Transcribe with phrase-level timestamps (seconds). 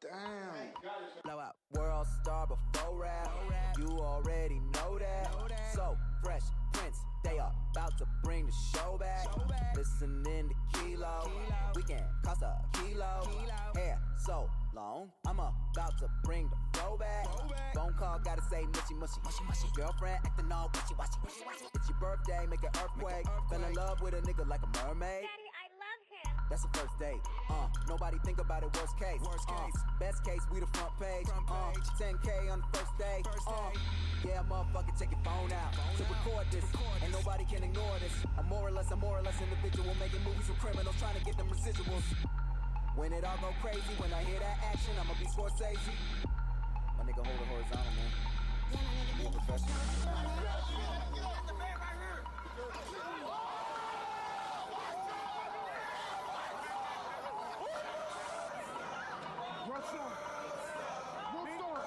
[0.00, 0.72] Damn.
[1.24, 1.56] Blow out.
[1.72, 3.28] World star before rap.
[3.78, 5.28] You already know that.
[5.74, 9.26] So fresh prince, they are about to bring the show back.
[9.76, 11.30] Listening to Kilo,
[11.74, 13.28] we can cost a kilo.
[13.74, 14.48] Hair so
[14.84, 17.26] long, I'm about to bring the flow back.
[17.74, 19.20] Phone call, gotta say moshi moshi.
[19.24, 19.68] moshi, moshi.
[19.74, 21.18] Girlfriend acting all wishy washy.
[21.74, 23.26] It's your birthday, make an earthquake.
[23.50, 25.24] Fell in love with a nigga like a mermaid.
[25.24, 26.32] Daddy, I love him.
[26.50, 27.20] That's the first date.
[27.50, 28.70] Uh, nobody think about it.
[28.76, 29.20] Worst case.
[29.24, 29.78] Worst Uh, case.
[29.98, 31.26] best case, we the front page.
[31.26, 31.88] Front Uh, page.
[31.98, 33.22] 10k on the first day.
[33.24, 34.28] First Uh, day.
[34.30, 36.10] yeah, motherfucker, check your phone out Phone to out.
[36.10, 36.64] record this.
[36.64, 37.24] Record and this.
[37.24, 38.12] nobody can ignore this.
[38.38, 41.24] I'm more or less, a more or less individual making movies with criminals trying to
[41.24, 42.04] get them residuals.
[42.96, 45.94] When it all go crazy, when I hear that action, I'ma be Scorsese.
[46.96, 48.10] My nigga, hold it horizontal, man.
[49.20, 49.74] You a professional.
[59.68, 60.12] Rush on.
[61.34, 61.80] Rush on.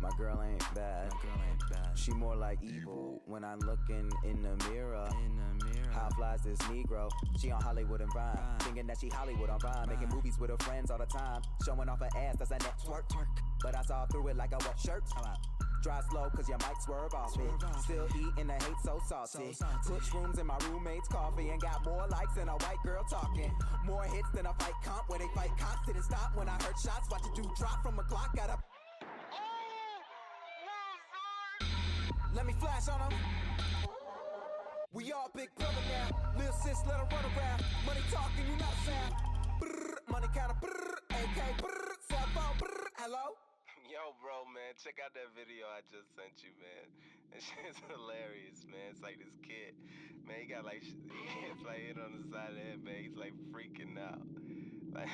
[0.00, 1.10] My girl ain't bad.
[1.22, 1.98] Girl ain't bad.
[1.98, 5.08] She more like evil when I'm looking in the mirror.
[5.24, 5.90] In the mirror.
[5.92, 7.08] How flies this Negro?
[7.40, 10.58] She on Hollywood and Vine, thinking that she Hollywood on Vine, making movies with her
[10.60, 12.36] friends all the time, showing off her ass.
[12.38, 13.08] That's a network.
[13.08, 13.26] Twerk.
[13.62, 15.02] But I saw through it like a wet shirt.
[15.82, 17.64] Drive slow cause your mic swerve off Swerve it.
[17.64, 18.12] off Still it.
[18.14, 19.54] eating the hate so salty.
[19.54, 23.50] So rooms in my roommate's coffee and got more likes than a white girl talking.
[23.86, 25.86] More hits than a fight comp where they fight cops.
[25.86, 27.08] Didn't stop when I heard shots.
[27.10, 28.36] Watch a dude drop from a clock.
[28.36, 28.58] Got a
[32.34, 33.18] Let me flash on them.
[34.92, 36.14] We all big brother now.
[36.38, 37.62] Lil sis, let her run around.
[37.86, 39.12] Money talking, you not sound.
[39.58, 43.34] Brrr, money counter, brrr, AK, brrr, cell phone, brrr, hello?
[43.90, 46.86] Yo, bro, man, check out that video I just sent you, man.
[47.30, 48.90] That shit's hilarious, man.
[48.90, 49.78] It's like this kid,
[50.26, 50.42] man.
[50.42, 53.06] He got like he gets like hit on the side of the head, man.
[53.06, 54.18] He's like freaking out,
[54.90, 55.06] like,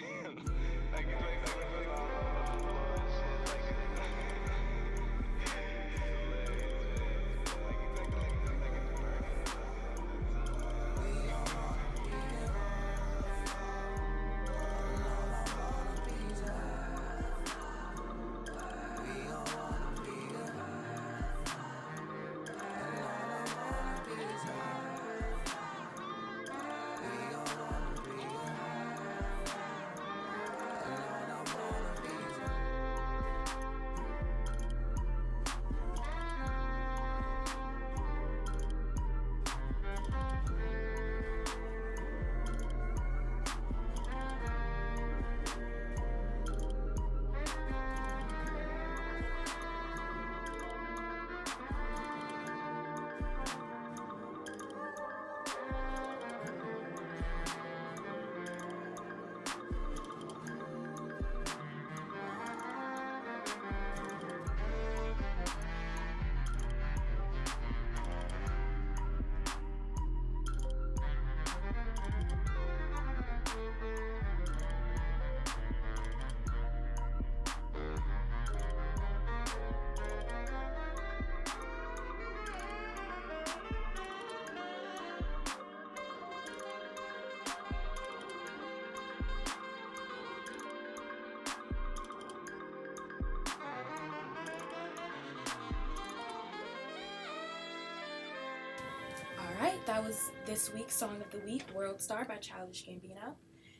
[99.86, 103.34] that was this week's Song of the Week, Worldstar by Childish Gambino.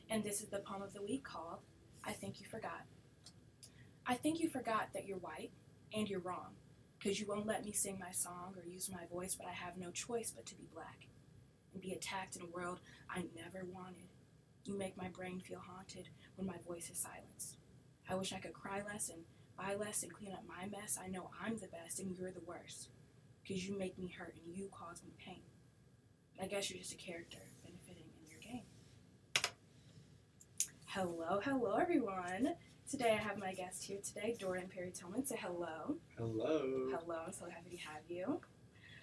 [0.08, 1.58] And this is the poem of the week called
[2.04, 2.82] I Think You Forgot.
[4.06, 5.50] I think you forgot that you're white
[5.92, 6.54] and you're wrong,
[6.96, 9.76] because you won't let me sing my song or use my voice, but I have
[9.76, 11.08] no choice but to be black
[11.72, 12.78] and be attacked in a world
[13.10, 14.06] I never wanted.
[14.64, 17.56] You make my brain feel haunted when my voice is silenced.
[18.08, 19.22] I wish I could cry less and
[19.58, 20.96] buy less and clean up my mess.
[21.02, 22.90] I know I'm the best and you're the worst,
[23.42, 25.42] because you make me hurt and you cause me pain.
[26.40, 28.62] I guess you're just a character benefiting in your game.
[30.86, 32.54] Hello, hello everyone.
[32.90, 35.24] Today I have my guest here today, Dorien Perry Tillman.
[35.24, 35.96] Say hello.
[36.18, 36.90] Hello.
[36.90, 38.40] Hello, I'm so happy to have you.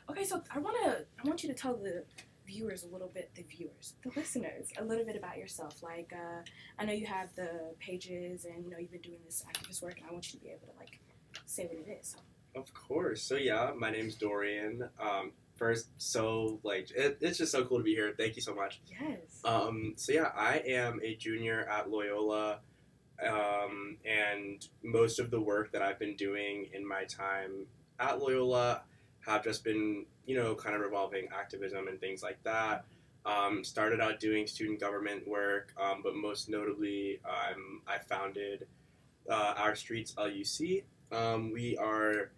[0.09, 2.03] Okay, so I wanna I want you to tell the
[2.45, 5.81] viewers a little bit, the viewers, the listeners, a little bit about yourself.
[5.81, 6.41] Like uh,
[6.77, 9.97] I know you have the pages and you know you've been doing this activist work
[9.97, 11.00] and I want you to be able to like
[11.45, 12.15] say what it is.
[12.56, 13.24] Of course.
[13.24, 14.88] So yeah, my name's Dorien.
[15.00, 15.31] Um,
[15.63, 18.13] first, so like it, it's just so cool to be here.
[18.18, 18.81] Thank you so much.
[19.00, 19.18] yes.
[19.45, 22.60] Um, so yeah, I am a junior at Loyola.
[23.25, 27.65] um, and most of the work that I've been doing in my time
[28.00, 28.81] at Loyola
[29.25, 32.83] have just been, you know, kind of revolving activism and things like that.
[33.25, 38.68] Um, started out doing student government work, um, but most notably, um, I founded
[39.30, 40.83] uh, Our Streets LUC.
[41.10, 42.31] Um, we are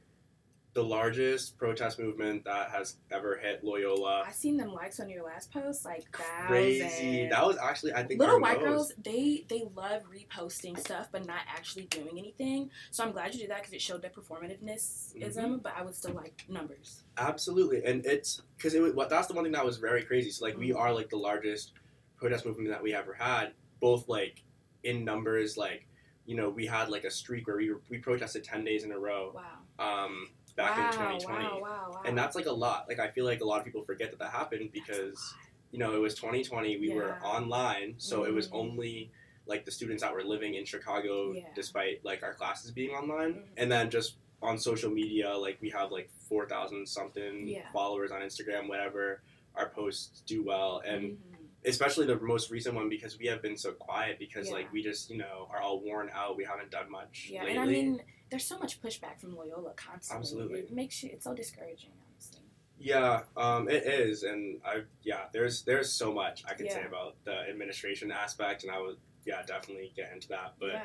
[0.76, 4.26] the largest protest movement that has ever hit Loyola.
[4.28, 7.28] I seen them likes on your last post, like Crazy.
[7.32, 11.40] That was actually, I think, Little white girls, they they love reposting stuff, but not
[11.48, 12.70] actually doing anything.
[12.92, 15.60] So I'm glad you did that because it showed their performativeness ism.
[15.64, 17.04] But I would still like numbers.
[17.18, 20.30] Absolutely, and it's because it was, that's the one thing that was very crazy.
[20.30, 20.78] So like we Mhm.
[20.78, 21.72] are like the largest
[22.18, 24.44] protest movement that we ever had, both like
[24.84, 25.56] in numbers.
[25.56, 25.88] Like
[26.26, 29.00] you know we had like a streak where we we protested ten days in a
[29.00, 30.04] row Wow.
[30.06, 32.86] um, back wow, in 2020, Wow, wow, and that's like a lot.
[32.88, 35.34] Like I feel like a lot of people forget that that happened because
[35.72, 36.78] you know it was 2020.
[36.78, 38.56] We were online, so it was Mhm.
[38.60, 39.12] only
[39.48, 41.44] like the students that were living in Chicago, Yeah.
[41.54, 43.44] despite like our classes being online, Mhm.
[43.58, 47.70] and then just on social media, like we have like four thousand something Yeah.
[47.72, 49.22] followers on Instagram, whatever.
[49.56, 51.48] Our posts do well, and Mhm.
[51.66, 54.54] especially the most recent one because we have been so quiet because Yeah.
[54.56, 56.38] like we just you know are all worn out.
[56.38, 57.58] We haven't done much yeah, lately.
[57.58, 60.22] and I mean, there's so much pushback from Loyola constantly.
[60.22, 60.60] Absolutely.
[60.60, 61.10] It makes you.
[61.14, 62.42] It's so discouraging, honestly.
[62.78, 67.16] Yeah, um, it is, and I yeah, there's there's so much I could say about
[67.24, 70.56] the administration aspect, and I would yeah definitely get into that.
[70.60, 70.84] But yeah,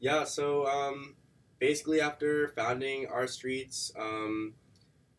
[0.00, 0.24] yeah.
[0.24, 1.14] so um,
[1.60, 4.54] basically after founding our streets, um,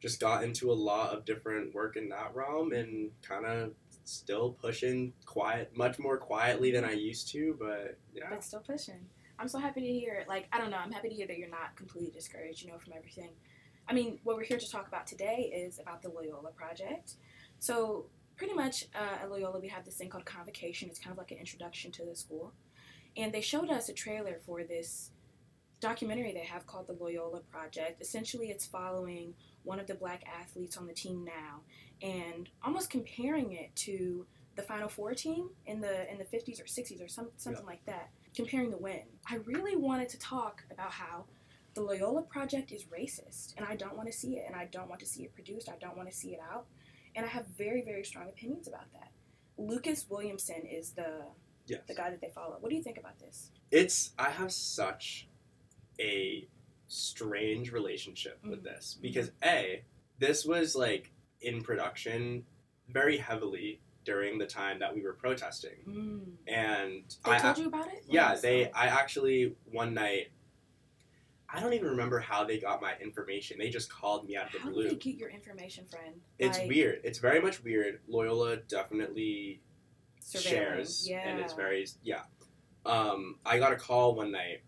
[0.01, 3.71] just got into a lot of different work in that realm, and kind of
[4.03, 7.55] still pushing quiet, much more quietly than I used to.
[7.57, 9.05] But yeah, but still pushing.
[9.39, 10.25] I'm so happy to hear.
[10.27, 10.77] Like, I don't know.
[10.77, 12.63] I'm happy to hear that you're not completely discouraged.
[12.63, 13.29] You know, from everything.
[13.87, 17.13] I mean, what we're here to talk about today is about the Loyola project.
[17.59, 18.05] So,
[18.35, 20.89] pretty much uh, at Loyola, we have this thing called convocation.
[20.89, 22.53] It's kind of like an introduction to the school,
[23.17, 25.11] and they showed us a trailer for this
[25.79, 28.01] documentary they have called the Loyola Project.
[28.01, 29.33] Essentially, it's following
[29.63, 31.61] one of the black athletes on the team now,
[32.01, 34.25] and almost comparing it to
[34.55, 37.85] the Final Four team in the in the 50s or 60s or some, something like
[37.85, 39.01] that, comparing the win.
[39.29, 41.25] I really wanted to talk about how
[41.75, 44.89] the Loyola Project is racist, and I don't want to see it, and I don't
[44.89, 45.69] want to see it produced.
[45.69, 46.65] I don't want to see it out,
[47.15, 49.11] and I have very very strong opinions about that.
[49.57, 51.25] Lucas Williamson is the
[51.67, 51.81] yes.
[51.87, 52.57] the guy that they follow.
[52.59, 53.51] What do you think about this?
[53.71, 55.27] it's I have such
[55.99, 56.47] a
[56.87, 58.63] strange relationship with Mhm.
[58.63, 59.83] this because a
[60.17, 61.11] this was like
[61.41, 62.45] in production
[62.87, 66.31] very heavily during the time that we were protesting Mm.
[66.47, 68.03] and They I told you about it?
[68.07, 68.41] yeah Yes.
[68.41, 70.31] they I actually one night
[71.51, 74.51] I don't even remember how they got my information they just called me out of
[74.53, 76.21] the How blue do they get your information, friend?
[76.37, 79.61] it's Like, weird it's very much weird Loyola definitely
[80.23, 81.27] shares Yeah.
[81.27, 82.23] and it's very yeah
[82.85, 84.61] um i got a call one night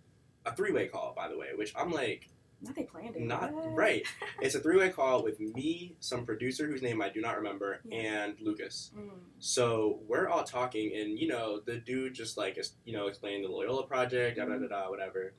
[0.45, 2.29] a three-way call by the way which i'm like
[2.61, 3.21] Not they planned it.
[3.21, 3.73] not What?
[3.75, 4.03] right
[4.41, 8.25] it's a three-way call with me some producer whose name i do not remember Yeah.
[8.25, 9.09] and lucas Mm.
[9.39, 13.47] so we're all talking and you know the dude just like you know explaining the
[13.49, 15.33] loyola project da da da da whatever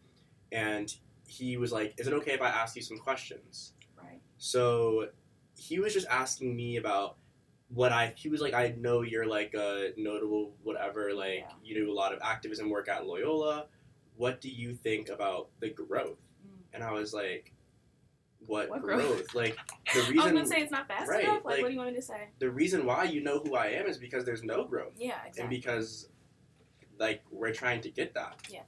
[0.51, 0.95] and
[1.29, 4.21] he was like is it okay if i ask you some questions Right.
[4.39, 5.09] so
[5.57, 7.17] he was just asking me about
[7.69, 11.53] what I he was like I know you're like a notable whatever like Yeah.
[11.63, 13.67] you do a lot of activism work at Loyola.
[14.17, 16.19] What do you think about the growth?
[16.75, 17.52] And I was like,
[18.47, 19.02] what, What growth?
[19.07, 19.26] growth?
[19.35, 19.57] Like
[19.95, 20.19] the reason.
[20.19, 21.45] I was gonna say it's not fast right, enough.
[21.45, 22.29] Like, like- what do you want me to say?
[22.38, 25.41] the reason why you know who I am is because there's no growth Yeah, exactly.
[25.43, 26.09] and because
[26.99, 28.41] like we're trying to get that.
[28.50, 28.61] Yeah.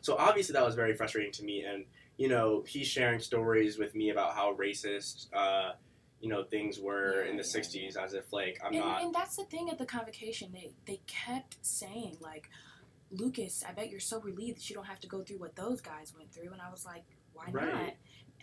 [0.00, 1.84] So obviously that was very frustrating to me, and
[2.16, 5.72] you know he's sharing stories with me about how racist, uh,
[6.20, 9.02] you know, things were Yeah, in the yeah, '60s, as if like I'm and, not.
[9.02, 10.50] and that's the thing at the convocation.
[10.52, 12.48] They they kept saying like,
[13.10, 15.80] Lucas, I bet you're so relieved that you don't have to go through what those
[15.80, 16.50] guys went through.
[16.52, 17.72] And I was like, why Right.
[17.72, 17.92] not?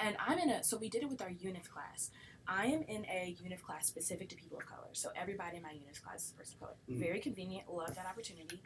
[0.01, 2.11] And I'm in a so we did it with our UNIV class.
[2.47, 4.87] I am in a UNIV class specific to people of color.
[4.93, 6.75] So everybody in my UNIV class is a person of color.
[6.89, 6.99] Mhm.
[6.99, 7.69] Very convenient.
[7.71, 8.61] Love that opportunity.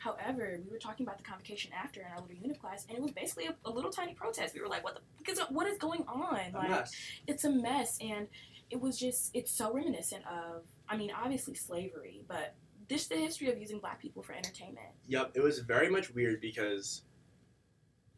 [0.00, 3.02] However, we were talking about the convocation after in our little UNIV class, and it
[3.02, 4.54] was basically a, a little tiny protest.
[4.54, 6.52] We were like, what the because what is going on?
[6.52, 6.86] Like
[7.26, 8.28] it's a mess and
[8.70, 12.54] it was just it's so reminiscent of i mean obviously slavery but
[12.88, 16.42] this the history of using black people for entertainment Yep, it was very much weird
[16.42, 17.00] because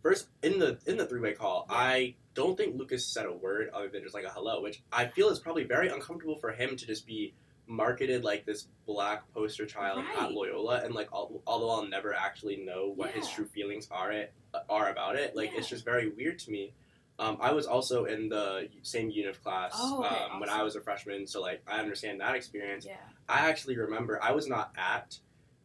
[0.03, 1.77] first in the in the three way call, Yeah.
[1.77, 5.07] I don't think Lucas said a word other than just like a hello, which I
[5.07, 7.35] feel is probably very uncomfortable for him to just be
[7.67, 10.23] marketed like this black poster child Right.
[10.25, 14.11] at Loyola, and like al- although I'll never actually know what his true feelings are
[14.13, 14.33] it
[14.69, 16.73] are about it, like it's just very weird to me.
[17.21, 20.75] Um, I was also in the same UNIV class Oh, okay, um, when I was
[20.75, 22.87] a freshman, so like I understand that experience.
[22.87, 22.97] yeah
[23.29, 25.19] I actually remember I was not at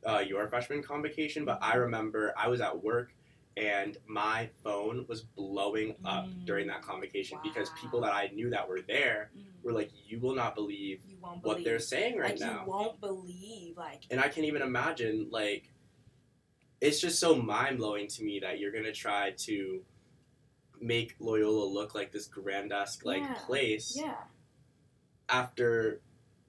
[0.06, 3.15] uh, your freshman convocation, but I remember I was at work
[3.58, 8.50] and my phone was blowing up Mm, during that convocation because people that I knew
[8.50, 9.64] that were there Mm.
[9.64, 11.02] were like, "You will not believe
[11.42, 11.64] what believe.
[11.66, 15.70] they're saying right like now." you won't believe like and I can't even imagine like
[16.82, 19.84] it's just so mind blowing to me that you're gonna try to
[20.82, 24.16] make Loyola look like this grandesque like Yeah, place yeah.
[25.30, 26.02] after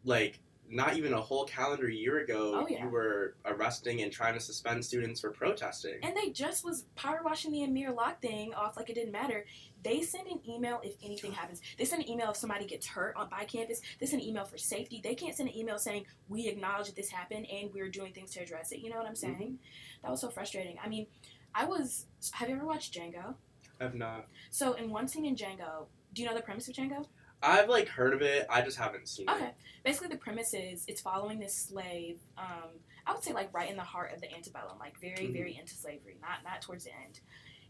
[0.05, 2.85] like not even a whole calendar year ago Oh, yeah.
[2.85, 5.99] you were arresting and trying to suspend students for protesting.
[6.03, 9.45] And they just was power washing the Amir Locke thing off like it didn't matter.
[9.85, 11.61] They send an email if anything happens.
[11.79, 13.81] They send an email if somebody gets hurt on by campus.
[14.01, 15.01] They send an email for safety.
[15.03, 18.33] They can't send an email saying we acknowledge that this happened and we're doing things
[18.33, 18.81] to address it.
[18.81, 19.35] You know what I'm saying?
[19.35, 20.03] Mm-hmm.
[20.03, 20.77] That was so frustrating.
[20.85, 21.07] I mean,
[21.55, 22.07] I was.
[22.33, 23.35] Have you ever watched Django?
[23.81, 24.27] I've not.
[24.51, 27.07] So in one scene in Django, do you know the premise of Django?
[27.43, 28.47] I've like heard of it.
[28.51, 29.39] I just haven't seen Okay.
[29.39, 29.43] it.
[29.43, 29.55] Okay.
[29.85, 32.19] Basically, the premise is it's following this slave.
[32.37, 32.71] Um,
[33.07, 35.33] I would say like right in the heart of the antebellum, like very, Mhm.
[35.33, 37.21] very into slavery, not not towards the end.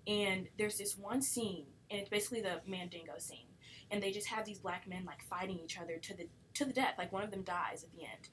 [0.07, 3.49] And there's this one scene, and it's basically the Mandingo scene,
[3.91, 6.73] and they just have these black men like fighting each other to the to the
[6.73, 6.95] death.
[6.97, 8.29] Like one of them dies at the end,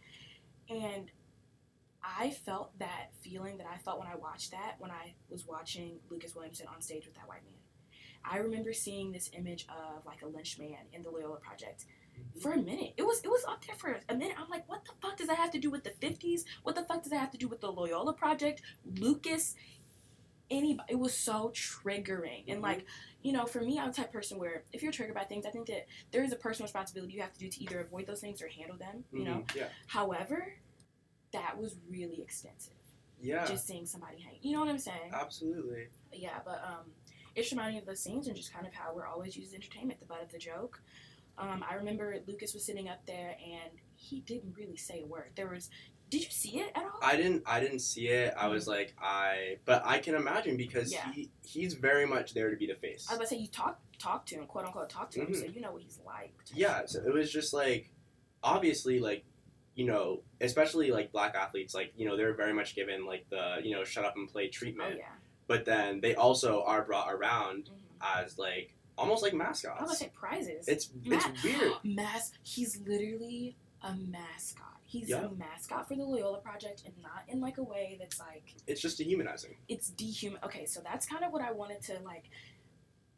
[0.69, 1.11] and
[2.01, 5.99] I felt that feeling that I felt when I watched that when I was watching
[6.09, 7.53] Lucas Williamson on stage with that white man.
[8.29, 11.85] I remember seeing this image of like a lynched man in the Loyola Project
[12.41, 12.93] for a minute.
[12.97, 14.35] It was it was up there for a minute.
[14.39, 16.41] I'm like, what the fuck does that have to do with the 50s?
[16.63, 18.61] What the fuck does that have to do with the Loyola Project?
[18.99, 19.55] Lucas?
[20.49, 20.93] Anybody?
[20.93, 22.43] It was so triggering.
[22.47, 22.85] And like,
[23.23, 25.45] you know, for me, I'm the type of person where if you're triggered by things,
[25.45, 28.05] I think that there is a personal responsibility you have to do to either avoid
[28.07, 29.03] those things or handle them.
[29.11, 29.43] You know.
[29.47, 29.55] Mhm.
[29.55, 29.69] Yeah.
[29.87, 30.53] However,
[31.31, 32.73] that was really extensive.
[33.19, 33.45] Yeah.
[33.47, 34.37] Just seeing somebody hang.
[34.41, 35.11] You know what I'm saying?
[35.13, 35.87] absolutely.
[36.11, 36.91] yeah, but um,
[37.35, 39.55] it's reminding me of those scenes and just kind of how we're always used as
[39.55, 40.81] entertainment, the butt of the joke.
[41.37, 45.31] Um, I remember Lucas was sitting up there and he didn't really say a word.
[45.35, 45.69] There was,
[46.11, 46.99] did you see it at all?
[47.01, 48.35] I didn't I didn't see it.
[48.37, 50.95] I was like I but I can imagine because Mm.
[50.95, 51.11] Yeah.
[51.13, 53.07] he he's very much there to be the face.
[53.09, 55.27] I was about to say you talk talk to him, quote unquote, talk to him,
[55.27, 55.39] Mhm.
[55.39, 56.35] so you know what he's like.
[56.53, 57.89] Yeah, so it was just like
[58.43, 59.23] obviously like
[59.75, 63.55] you know, especially like black athletes, like, you know, they're very much given like the,
[63.63, 64.97] you know, shut up and play Oh treatment.
[64.99, 65.05] yeah.
[65.47, 68.21] But then they also are brought around Mhm.
[68.23, 69.99] as like almost like I was about to mascots.
[69.99, 70.67] say prizes.
[70.67, 71.73] It's it's weird.
[71.83, 72.31] Mas.
[72.43, 74.79] He's literally a mascot.
[74.85, 75.25] He's Yeah.
[75.25, 78.79] a mascot for the Loyola Project, and not in like a way that's like It's
[78.79, 79.57] just dehumanizing.
[79.67, 80.41] it's dehuman.
[80.43, 82.29] Okay, so that's kind of what I wanted to like.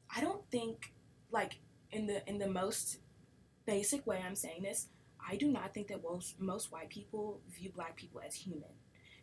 [0.10, 0.94] I don't think
[1.32, 1.60] like
[1.91, 3.00] in the in the most
[3.65, 4.88] basic way I'm saying this.
[5.27, 8.70] I do not think that most most white people view black people as human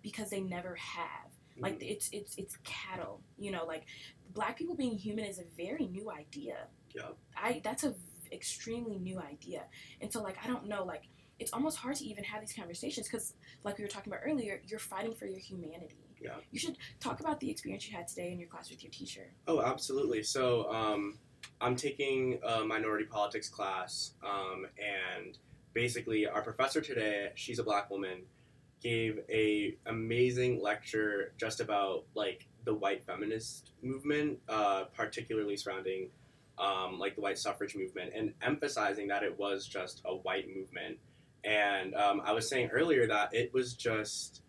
[0.02, 1.30] because they never have.
[1.58, 1.90] Like Mhm.
[1.90, 3.22] it's it's it's cattle.
[3.38, 3.84] You know, like
[4.32, 6.68] black people being human is a very new idea.
[6.94, 7.10] Yeah.
[7.36, 7.96] I that's a v-
[8.32, 9.64] extremely new idea,
[10.00, 11.04] and so like I don't know like.
[11.38, 14.62] It's almost hard to even have these conversations because, like we were talking about earlier,
[14.68, 15.96] you're fighting for your humanity.
[16.20, 16.36] Yeah.
[16.52, 19.32] You should talk about the experience you had today in your class with your teacher.
[19.48, 20.22] Oh, absolutely.
[20.22, 21.18] So, um,
[21.60, 25.36] I'm taking a minority politics class, um, and
[25.72, 28.22] basically, our professor today, she's a black woman,
[28.82, 36.08] gave a amazing lecture just about like the white feminist movement, uh, particularly surrounding
[36.58, 40.98] um, like the white suffrage movement, and emphasizing that it was just a white movement.
[41.44, 44.42] And um, I was saying earlier that it was just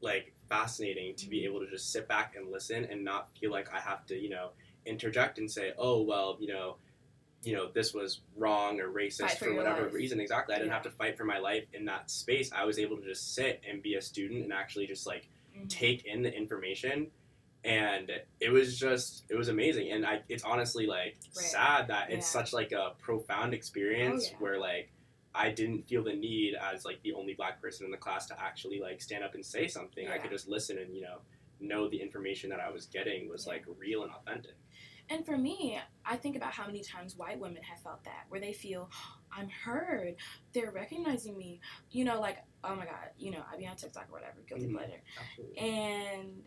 [0.00, 3.72] like fascinating to be able to just sit back and listen and not feel like
[3.72, 4.50] I have to, you know,
[4.86, 6.76] interject and say, "Oh, well, you know,
[7.44, 10.54] you know, this was wrong or racist for for, whatever reason." Exactly.
[10.54, 10.74] I didn't Yeah.
[10.74, 12.50] have to fight for my life in that space.
[12.52, 15.28] I was able to just sit and be a student and actually just like
[15.68, 17.10] take in the information
[17.64, 21.44] and it was just it was amazing and I it's honestly like Right.
[21.46, 24.36] sad that it's such like a profound experience Oh, yeah.
[24.38, 24.90] where like
[25.34, 28.40] I didn't feel the need as like the only black person in the class to
[28.40, 30.08] actually like stand up and say something.
[30.08, 31.18] I could just listen and you know
[31.60, 33.52] know the information that I was getting was Yeah.
[33.52, 34.54] like real and authentic.
[35.10, 38.40] And for me, I think about how many times white women have felt that, where
[38.40, 38.90] they feel,
[39.30, 40.16] I'm heard,
[40.52, 41.60] they're recognizing me.
[41.90, 44.66] You know, like, oh my God, you know, I be on TikTok or whatever, guilty
[44.66, 44.72] Mhm.
[44.76, 45.02] pleasure.
[45.20, 45.58] Absolutely.
[45.58, 46.46] And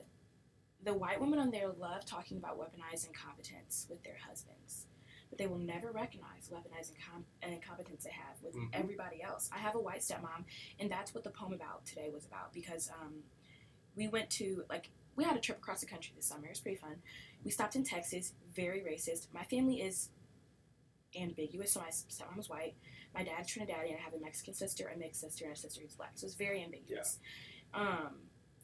[0.84, 4.88] the white women on there love talking about weaponized incompetence with their husbands.
[5.30, 8.70] But they will never recognize weaponized incom- incompetence they have with Mhm.
[8.74, 9.50] everybody else.
[9.52, 10.46] I have a white stepmom,
[10.80, 13.24] and that's what the poem about today was about because um,
[13.96, 16.46] we went to, like, we had a trip across the country this summer.
[16.48, 16.96] It was pretty fun.
[17.44, 19.28] We stopped in Texas, very racist.
[19.34, 20.10] My family is
[21.20, 22.76] ambiguous, so my stepmom was white.
[23.14, 23.96] My dad's Trinidadian.
[23.98, 26.12] I have a Mexican sister, a mixed sister, and a sister who's black.
[26.16, 27.20] So it's very ambiguous.
[27.74, 28.16] Um,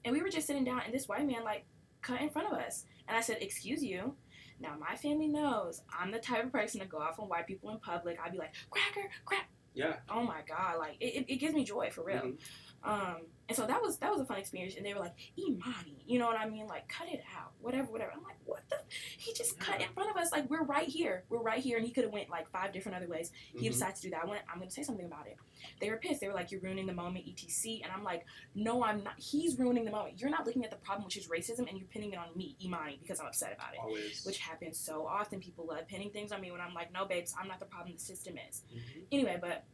[0.03, 1.65] and we were just sitting down, and this white man like
[2.01, 4.15] cut in front of us, and I said, "Excuse you."
[4.60, 7.70] Now my family knows I'm the type of person to go off on white people
[7.72, 8.17] in public.
[8.24, 9.98] I'd be like, "Cracker, crack." Yeah.
[10.10, 12.17] Oh my god, like it, it, it gives me joy for real.
[12.17, 12.38] Mhm.
[12.83, 14.75] Um, and so that was that was a fun experience.
[14.77, 16.67] And they were like, Imani, you know what I mean?
[16.67, 18.11] Like, cut it out, whatever, whatever.
[18.15, 18.77] I'm like, what the?
[19.17, 20.31] He just cut in front of us.
[20.31, 21.25] Like, we're right here.
[21.29, 21.77] We're right here.
[21.77, 23.31] And he could have went like five different other ways.
[23.53, 23.73] He Mhm.
[23.73, 24.25] decided to do that.
[24.27, 25.35] Went, I'm going to say something about it.
[25.81, 26.21] They were pissed.
[26.21, 27.81] They were like, you're ruining the moment, etc.
[27.83, 29.19] And I'm like, no, I'm not.
[29.19, 30.19] He's ruining the moment.
[30.21, 32.55] You're not looking at the problem, which is racism, and you're pinning it on me,
[32.63, 33.79] Imani, because I'm upset about it.
[33.83, 34.23] Always.
[34.25, 35.39] Which happens so often.
[35.41, 37.93] People love pinning things on me when I'm like, no, babes, I'm not the problem.
[37.95, 38.63] The system is.
[38.73, 39.03] Mhm.
[39.11, 39.65] Anyway, but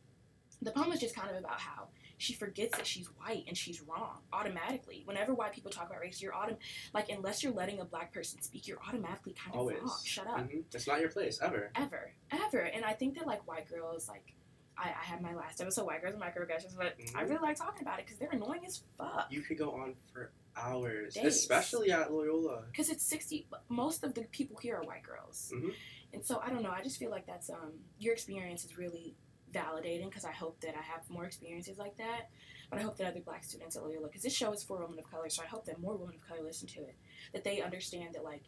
[0.64, 1.88] the poem is just kind of about how
[2.18, 5.04] she forgets that she's white and she's wrong automatically.
[5.06, 6.58] Whenever white people talk about race, you're autom-
[6.94, 9.78] like unless you're letting a black person speak, you're automatically kind of Always.
[9.82, 10.00] wrong.
[10.04, 10.38] Shut up.
[10.40, 10.64] Mhm.
[10.74, 11.72] It's not your place ever.
[11.76, 12.60] Ever, ever.
[12.60, 14.34] And I think that like white girls, like
[14.80, 17.30] I, I had my last episode, white girls and microaggressions, but I Mhm.
[17.30, 19.28] really like talking about it because they're annoying as fuck.
[19.32, 21.26] You could go on for hours, Days.
[21.36, 22.66] especially at Loyola.
[22.72, 23.48] Because it's sixty.
[23.70, 25.74] Most of the people here are white girls, Mhm.
[26.14, 26.72] and so I don't know.
[26.72, 29.16] I just feel like that's um your experience is really
[29.58, 32.30] validating because I hope that I have more experiences like that.
[32.70, 35.00] But I hope that other black students at Loyola, because this show is for women
[35.00, 36.96] of color, so I hope that more women of color listen to it,
[37.34, 38.44] that they understand that like,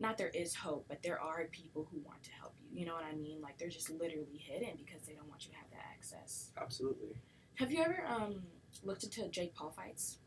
[0.00, 2.80] not there is hope, but there are people who want to help you.
[2.80, 3.40] You know what I mean?
[3.40, 6.50] Like they're just literally hidden because they don't want you to have that access.
[6.60, 7.16] Absolutely.
[7.56, 8.42] Have you ever um
[8.84, 10.18] looked into Jake Paul fights?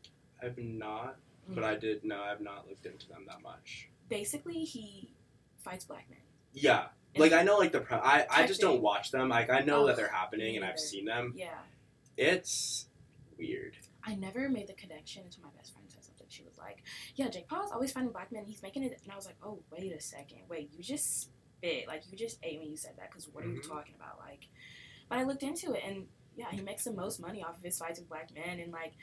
[0.42, 1.16] I've not,
[1.50, 1.54] Mm.
[1.56, 2.04] but I did.
[2.04, 3.88] No, I've not looked into them that much.
[4.08, 5.10] Basically, he
[5.58, 6.20] fights black men.
[6.52, 9.28] Yeah, like I know, like the pre- I I just don't watch them.
[9.28, 11.34] Like I know that they're happening, and I've seen them.
[11.36, 11.58] Yeah.
[12.16, 12.86] It's
[13.38, 13.76] weird.
[14.04, 16.26] I never made the connection until my best friend said something.
[16.28, 16.82] She was like,
[17.14, 18.44] "Yeah, Jake Paul's always finding black men.
[18.44, 20.38] He's making it." And I was like, "Oh, wait a second.
[20.48, 21.86] Wait, you just spit.
[21.86, 23.10] Like you just ate when you said that.
[23.10, 23.68] Because what are you Mhm.
[23.68, 24.18] talking about?
[24.18, 24.48] Like."
[25.08, 27.78] But I looked into it, and yeah, he makes the most money off of his
[27.78, 28.58] fights with black men.
[28.60, 28.94] And like,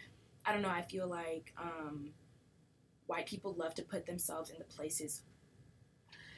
[0.45, 0.69] I don't know.
[0.69, 2.11] I feel like um,
[3.07, 5.21] white people love to put themselves in the places.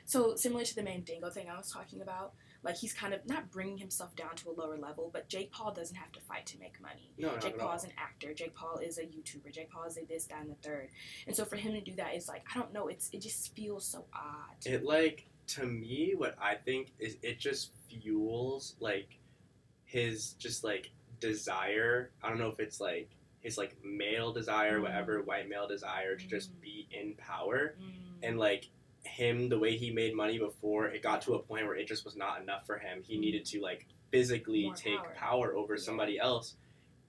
[0.05, 3.49] So similar to the Mandingo thing I was talking about, like he's kind of not
[3.51, 6.59] bringing himself down to a lower level, but Jake Paul doesn't have to fight to
[6.59, 7.11] make money.
[7.17, 7.75] No, Jake Paul all.
[7.75, 8.33] is an actor.
[8.33, 9.51] Jake Paul is a YouTuber.
[9.51, 10.89] Jake Paul is a this, that, and the third.
[11.25, 12.87] And so for him to do that is like I don't know.
[12.87, 14.55] It's it just feels so odd.
[14.65, 19.17] It like to me, what I think is it just fuels like
[19.85, 22.11] his just like desire.
[22.23, 23.09] I don't know if it's like
[23.39, 24.83] his like male desire, Mm.
[24.83, 26.61] whatever white male desire to just Mm.
[26.61, 28.19] be in power, Mm.
[28.23, 28.69] and like
[29.11, 32.03] him the way he made money before it got to a point where it just
[32.05, 33.21] was not enough for him he Mm.
[33.21, 35.13] needed to like physically More take power.
[35.15, 35.81] power, over Yeah.
[35.81, 36.55] somebody else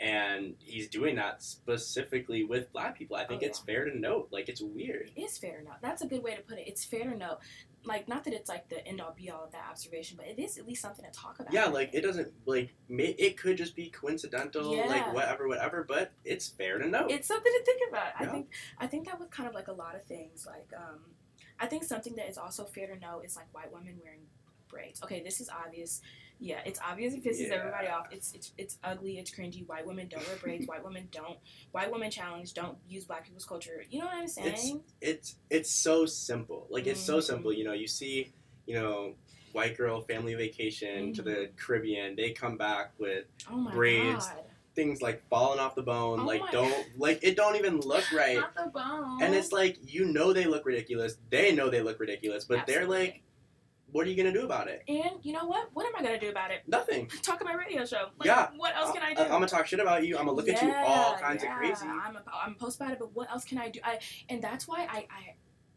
[0.00, 4.28] and he's doing that specifically with black people i think Oh, it's fair to note
[4.32, 6.66] like it's weird It is fair to note That's a good way to put it.
[6.66, 7.38] It's fair to note
[7.84, 10.38] Like not that it's like the end all be all of that observation, but it
[10.40, 11.52] is at least something to talk about.
[11.52, 14.86] yeah like it doesn't like may, it could just be coincidental Yeah.
[14.86, 18.12] like whatever whatever but it's fair to note it's something to think about.
[18.18, 20.46] I think I think that with kind of like a lot of things.
[20.46, 21.00] Like um,
[21.62, 24.22] I think something that is also fair to know is like white women wearing
[24.68, 25.00] braids.
[25.04, 26.00] Okay, this is obvious.
[26.40, 27.14] Yeah, it's obvious.
[27.14, 27.54] It pisses Yeah.
[27.54, 28.08] everybody off.
[28.10, 29.18] It's it's it's ugly.
[29.20, 29.64] It's cringy.
[29.68, 30.66] White women don't wear braids.
[30.66, 31.38] white women don't.
[31.70, 32.52] White women challenge.
[32.52, 33.84] Don't use black people's culture.
[33.88, 34.82] You know what I'm saying?
[35.00, 37.22] it's it's so simple like it's so Mhm.
[37.22, 38.32] simple you know you see
[38.66, 39.14] you know
[39.52, 44.44] white girl family vacation to the caribbean they come back with oh braids, god.
[44.74, 48.38] Things like falling off the bone, Oh like don't like it don't even look right.
[48.38, 49.22] Not the bone.
[49.22, 51.16] And it's like you know they look ridiculous.
[51.30, 53.22] They know they look ridiculous, but they're like,
[53.92, 54.82] what are you gonna do about it?
[54.88, 55.68] And you know what?
[55.74, 56.62] What am I gonna do about it?
[56.66, 57.06] Nothing.
[57.22, 58.08] Talk on my radio show.
[58.18, 58.48] Like, Yeah.
[58.56, 59.22] What else can I do?
[59.22, 60.16] I'm gonna talk shit about you.
[60.16, 61.52] I'm gonna look at you all kinds yeah.
[61.52, 61.86] of crazy.
[61.86, 63.80] I'm a, I'm post about it, but what else can I do?
[63.84, 65.34] I and that's why I, I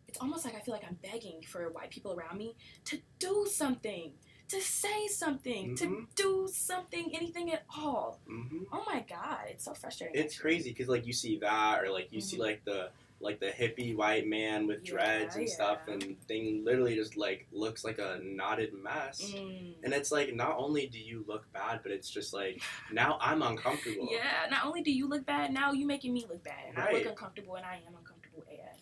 [0.08, 2.56] it's almost like I feel like I'm begging for white people around me
[2.86, 4.14] to do something,
[4.50, 6.16] to say something, to Mhm.
[6.16, 8.20] do something, anything at all.
[8.28, 10.16] hmm Oh my god, it's so frustrating.
[10.22, 10.42] It's actually.
[10.42, 12.42] crazy because like you see that, or like you see Mhm.
[12.42, 16.96] like the like the hippie white man with Yeah, dreads and stuff, and thing literally
[16.96, 19.34] just like looks like a knotted mess.
[19.34, 19.76] Mm.
[19.84, 23.42] And it's like not only do you look bad, but it's just like now I'm
[23.42, 24.10] uncomfortable.
[24.12, 26.66] Yeah, not only do you look bad, now you're making me look bad.
[26.70, 28.80] And I look uncomfortable and I am uncomfortable AF.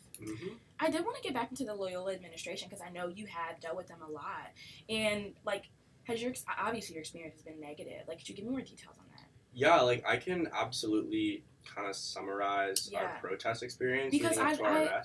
[0.83, 3.59] I did want to get back into the Loyola administration because I know you have
[3.61, 4.51] dealt with them a lot.
[4.89, 5.69] And like,
[6.03, 8.01] has your obviously your experience has been negative.
[8.07, 9.27] Like, could you give me more details on that?
[9.53, 13.03] Yeah, like I can absolutely kind of summarize Yeah.
[13.03, 15.03] our protest experience Because leading up to I- I-.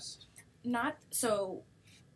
[0.65, 1.63] Not so.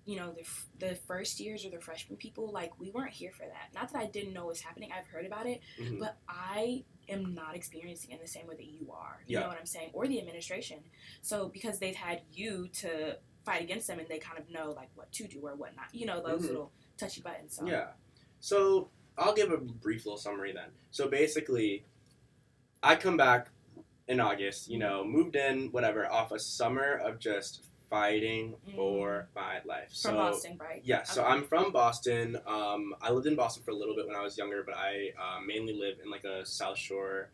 [0.05, 3.31] You know the f- the first years or the freshman people like we weren't here
[3.31, 3.73] for that.
[3.73, 4.91] Not that I didn't know what was happening.
[4.91, 6.01] I've heard about it, Mhm.
[6.01, 9.23] but I am not experiencing it in the same way that you are.
[9.29, 9.41] You Yeah.
[9.43, 9.91] know what I'm saying?
[9.93, 10.83] Or the administration.
[11.21, 14.91] So because they've had you to fight against them and they kind of know like
[14.95, 15.87] what to do or what not.
[15.93, 16.49] You know those Mhm.
[16.49, 17.57] little touchy buttons.
[17.57, 17.67] So.
[17.67, 17.93] Yeah.
[18.41, 20.71] So I'll give a brief little summary then.
[20.91, 21.85] So basically,
[22.83, 23.49] I come back
[24.09, 29.61] in August, you know, moved in, whatever, off a summer of just fighting for my
[29.65, 29.91] life.
[29.91, 30.03] Mm.
[30.03, 30.81] From so, Boston, right?
[30.83, 32.39] Yeah, so I'm from Boston.
[32.47, 35.13] Um, I lived in Boston for a little bit when I was younger, but I
[35.21, 37.29] uh, mainly live in like a South Shore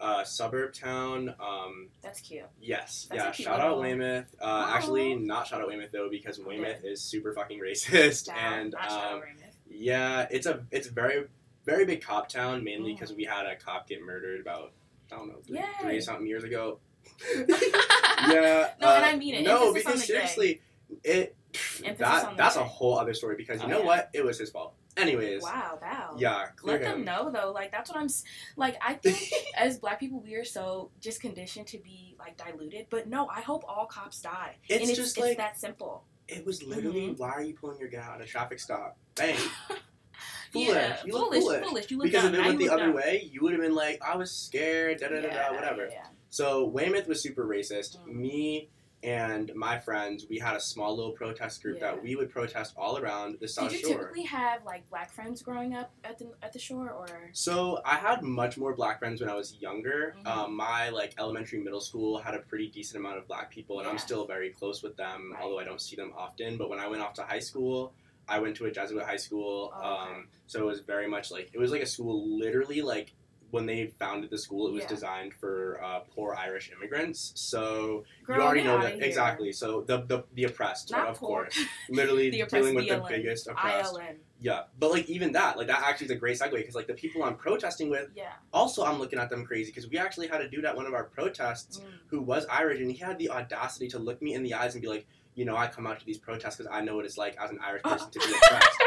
[0.00, 1.34] uh, suburb town.
[1.40, 2.44] Um, That's cute.
[2.60, 3.30] yes, That's yeah.
[3.32, 4.34] cute Shout out little- Weymouth.
[4.40, 4.76] Uh, Aw.
[4.76, 6.38] actually, not shout out Weymouth though because.
[6.38, 8.36] Weymouth is super fucking racist Down.
[8.38, 9.22] and um,
[9.68, 11.26] yeah, it's a it's very
[11.66, 12.96] very big cop town mainly Mm.
[12.96, 14.72] because we had a cop get murdered about
[15.12, 15.40] I don't know
[15.82, 16.78] three, something years ago.
[17.36, 18.70] yeah.
[18.80, 19.42] No, uh, and I mean it.
[19.44, 20.60] No, because seriously,
[21.04, 21.36] it
[21.84, 23.84] Emphasis that that's a whole other story because you Oh, know yeah.
[23.86, 24.10] what?
[24.14, 24.74] It was his fault.
[25.00, 25.42] Anyways.
[25.42, 26.14] Wow, wow.
[26.18, 27.52] Yeah, Let them know though.
[27.52, 28.08] Like that's what I'm.
[28.56, 32.86] Like I think as black people, we are so just conditioned to be like diluted.
[32.90, 34.56] But no, I hope all cops die.
[34.68, 36.04] It's and it's just it's like that simple.
[36.28, 37.18] it was literally Mhm.
[37.18, 38.96] why are you pulling your gun out at a traffic stop?
[39.16, 39.36] Bang.
[40.52, 40.68] Foolish.
[40.74, 41.64] Yeah, You look foolish, foolish.
[41.64, 41.90] foolish.
[41.90, 42.34] You look Because dumb.
[42.34, 42.94] if it went the other dumb.
[42.94, 45.88] way, you would have been like, I was scared, da da da da, whatever.
[45.90, 46.06] yeah.
[46.28, 47.98] So Weymouth was super racist.
[47.98, 48.14] Mm.
[48.14, 48.68] Me
[49.02, 51.92] and my friends, we had a small little protest group Yeah.
[51.92, 53.70] that we would protest all around the South Shore.
[53.70, 53.98] Did you Shore.
[54.02, 57.96] typically have like black friends growing up at the at the shore, or So I
[57.96, 60.14] had much more black friends when I was younger.
[60.18, 60.26] Mhm.
[60.26, 63.88] Um, my like elementary, middle school had a pretty decent amount of black people, and
[63.88, 65.42] I'm still very close with them, Right.
[65.42, 66.58] although I don't see them often.
[66.58, 67.94] But when I went off to high school,
[68.28, 69.72] I went to a Jesuit high school.
[69.74, 70.10] Oh, okay.
[70.12, 73.12] um, so it was very much like it was like a school, literally like
[73.50, 74.88] when they founded the school, it was Yeah.
[74.88, 77.32] designed for uh, poor Irish immigrants.
[77.34, 79.04] So Girl, you already know that here.
[79.04, 79.52] exactly.
[79.52, 81.42] So the the, the oppressed, of poor.
[81.44, 81.58] course,
[81.88, 83.94] literally dealing with the biggest oppressed.
[83.94, 84.16] ILM.
[84.42, 86.94] Yeah, but like even that, like that actually is a great segue because like the
[86.94, 88.32] people I'm protesting with, Yeah.
[88.52, 90.94] also I'm looking at them crazy because we actually had a dude at one of
[90.94, 91.84] our protests Mm.
[92.06, 94.80] who was Irish and he had the audacity to look me in the eyes and
[94.82, 97.18] be like, you know, I come out to these protests because I know what it's
[97.18, 98.78] like as an Irish person to be oppressed.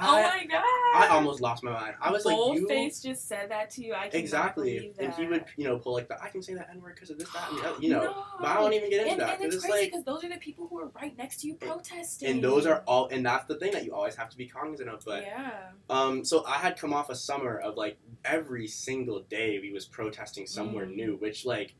[0.00, 0.62] Oh my god.
[0.94, 1.94] I almost lost my mind.
[2.00, 3.94] I was like, you Boldface just said that to you.
[3.94, 5.04] I exactly, believe that.
[5.04, 7.10] and he would, you know, pull like the I can say that N word because
[7.10, 8.02] of this, that, and the other, you know.
[8.04, 8.24] No.
[8.40, 10.24] But I don't even get into and, that and it's it's crazy like, because those
[10.24, 12.28] are the people who are right next to you protesting.
[12.28, 14.88] and those are all, and that's the thing that you always have to be cognizant
[14.88, 15.04] of.
[15.04, 15.50] But yeah.
[15.90, 19.84] Um, so I had come off a summer of like every single day we was
[19.86, 20.96] protesting somewhere Mm.
[20.96, 21.74] new, which like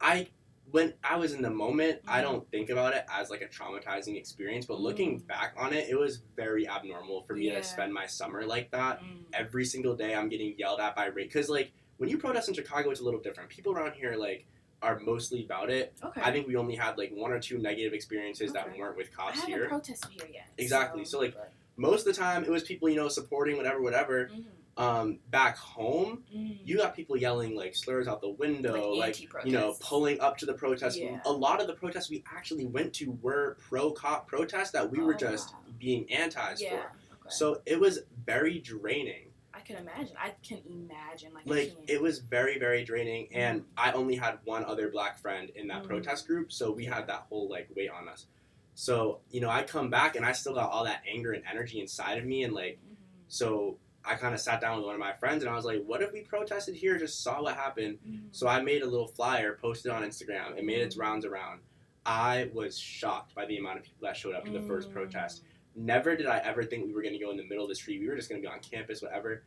[0.00, 0.28] I
[0.76, 2.22] when I was in the moment, I Mhm.
[2.24, 5.26] don't think about it as like a traumatizing experience, but looking Mm.
[5.26, 7.54] back on it, it was very abnormal for me Yeah.
[7.56, 9.00] to spend my summer like that.
[9.02, 9.24] Mm.
[9.32, 12.54] Every single day I'm getting yelled at by rape cuz like when you protest in
[12.54, 13.48] Chicago it's a little different.
[13.48, 14.44] People around here like
[14.82, 15.94] are mostly about it.
[16.04, 16.20] Okay.
[16.22, 19.40] I think we only had like one or two negative experiences that weren't with cops
[19.40, 19.68] haven't here.
[19.68, 20.48] protested here yet.
[20.58, 21.06] Exactly.
[21.06, 24.28] So, like, but- Most of the time it was people, you know, supporting whatever whatever.
[24.28, 24.44] Mhm.
[24.78, 26.58] Um, back home, Mm.
[26.62, 30.36] you got people yelling like slurs out the window, Like like, you know, pulling up
[30.38, 30.98] to the protest.
[30.98, 31.18] Yeah.
[31.24, 34.98] A lot of the protests we actually went to were pro cop protests that we
[35.00, 35.60] were Oh, just wow.
[35.78, 36.70] being antis yeah.
[36.70, 36.76] for.
[36.76, 37.30] Okay.
[37.30, 39.32] So it was very draining.
[39.54, 40.14] I can imagine.
[40.20, 41.32] I can imagine.
[41.32, 45.48] Like, Like it was very very draining, and I only had one other black friend
[45.54, 45.88] in that Mm.
[45.88, 48.26] protest group, so we had that whole like weight on us.
[48.74, 51.80] So you know, I come back and I still got all that anger and energy
[51.80, 52.96] inside of me, and like Mhm.
[53.28, 53.78] so.
[54.06, 56.00] I kind of sat down with one of my friends and I was like, "What
[56.02, 56.96] if we protested here?
[56.98, 58.28] Just saw what happened." Mhm.
[58.30, 60.56] So I made a little flyer, posted on Instagram.
[60.56, 61.00] It made its Mm.
[61.00, 61.60] rounds around.
[62.04, 64.92] I was shocked by the amount of people that showed up to the first Mm.
[64.92, 65.42] protest.
[65.74, 67.74] Never did I ever think we were going to go in the middle of the
[67.74, 68.00] street.
[68.00, 69.42] We were just going to be on campus, whatever.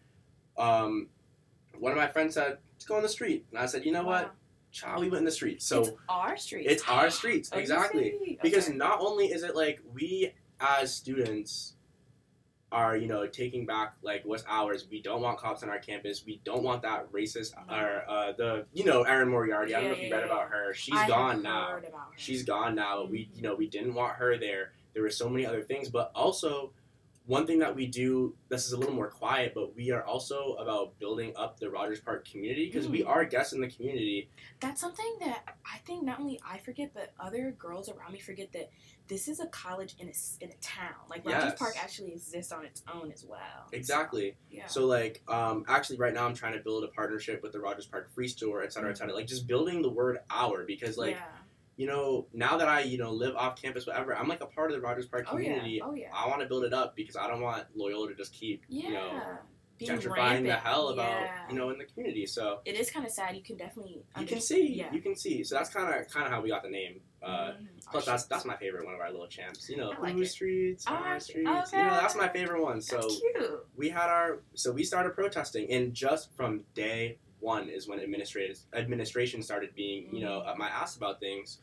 [0.57, 1.09] Um,
[1.77, 4.03] one of my friends said, "Let's go on the street," and I said, "You know
[4.03, 4.25] what?
[4.25, 4.31] Wow.
[4.71, 6.65] Child, we went in the street." So it's our street.
[6.67, 8.11] it's our streets, Oh, exactly.
[8.19, 8.39] see?
[8.41, 11.75] Because not only is it like we as students
[12.71, 14.86] are you know taking back like what's ours.
[14.89, 16.23] We don't want cops on our campus.
[16.25, 17.75] We don't want that racist No.
[17.75, 19.73] or uh, the you know Erin Moriarty.
[19.75, 20.73] I don't know if you read about her.
[20.73, 21.79] She's I gone now.
[22.15, 23.05] She's gone now.
[23.05, 23.36] We Mhm.
[23.38, 24.73] you know we didn't want her there.
[24.93, 26.71] There were so many other things, but also
[27.29, 28.33] one thing that we do.
[28.49, 31.99] This is a little more quiet, but we are also about building up the Rogers
[31.99, 33.07] Park community because we Mm.
[33.07, 34.31] are guests in the community.
[34.59, 38.51] That's something that I think not only I forget, but other girls around me forget
[38.53, 38.71] that
[39.07, 40.13] this is a college in a,
[40.43, 40.95] in a town.
[41.07, 41.59] Like Rogers Yes.
[41.59, 43.69] Park actually exists on its own as well.
[43.73, 44.35] Exactly.
[44.49, 44.65] Yeah.
[44.65, 47.85] So like, um, actually, right now I'm trying to build a partnership with the Rogers
[47.85, 49.13] Park Free Store, et cetera, et cetera.
[49.13, 51.25] Like just building the word "our" because like yeah.
[51.79, 54.69] You know now that I you know live off campus, whatever, I'm like a part
[54.69, 55.79] of the Rogers Park community.
[55.81, 56.07] Oh yeah.
[56.09, 56.23] Oh yeah.
[56.25, 58.87] I want to build it up because I don't want Loyola to just keep Yeah.
[58.87, 59.21] you know
[59.77, 62.25] Being gentrifying the hell about you know in the community.
[62.25, 63.33] So It is kind of sad.
[63.37, 64.03] You can definitely.
[64.19, 64.91] you can see, Yeah.
[64.91, 65.41] you can see.
[65.45, 66.99] So that's kind of kind of how we got the name.
[67.23, 67.67] Uh, Mhm.
[67.91, 69.69] Plus, that's that's my favorite one of our little champs.
[69.69, 70.27] You know, I like Blue it.
[70.27, 71.71] Streets, Oh, I- Streets.
[71.71, 72.81] You know, that's my favorite one.
[72.81, 72.99] So
[73.77, 78.65] we had our so we started protesting and just from day one is when administrators
[78.73, 81.60] administration started being you know up my ass about things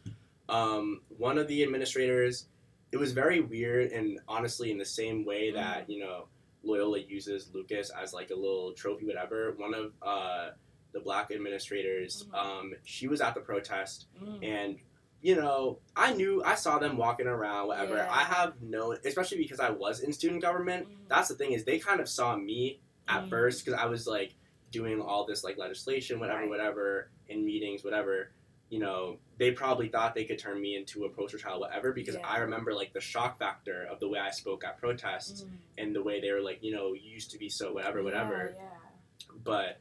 [0.49, 2.47] um, one of the administrators
[2.93, 6.29] it was very weird and honestly in the same way that you know
[6.63, 10.51] loyola uses lucas as like a little trophy whatever one of uh,
[10.93, 12.35] the black administrators Mhm.
[12.39, 14.45] um, she was at the protest Mm.
[14.45, 14.79] and
[15.21, 18.09] you know i knew i saw them walking around whatever Yeah.
[18.11, 21.09] i have known especially because i was in student government Mm.
[21.09, 23.29] that's the thing is they kind of saw me at Mm.
[23.31, 24.35] first because I was like
[24.77, 26.49] doing all this like legislation, whatever, Right.
[26.51, 28.31] whatever, in meetings, whatever,
[28.69, 32.17] you know, they probably thought they could turn me into a poster child, whatever, because
[32.17, 32.27] Yeah.
[32.27, 35.51] I remember like the shock factor of the way I spoke at protests Mm.
[35.79, 38.55] and the way they were like, you know, you used to be so whatever, whatever.
[38.57, 38.69] Yeah,
[39.45, 39.79] But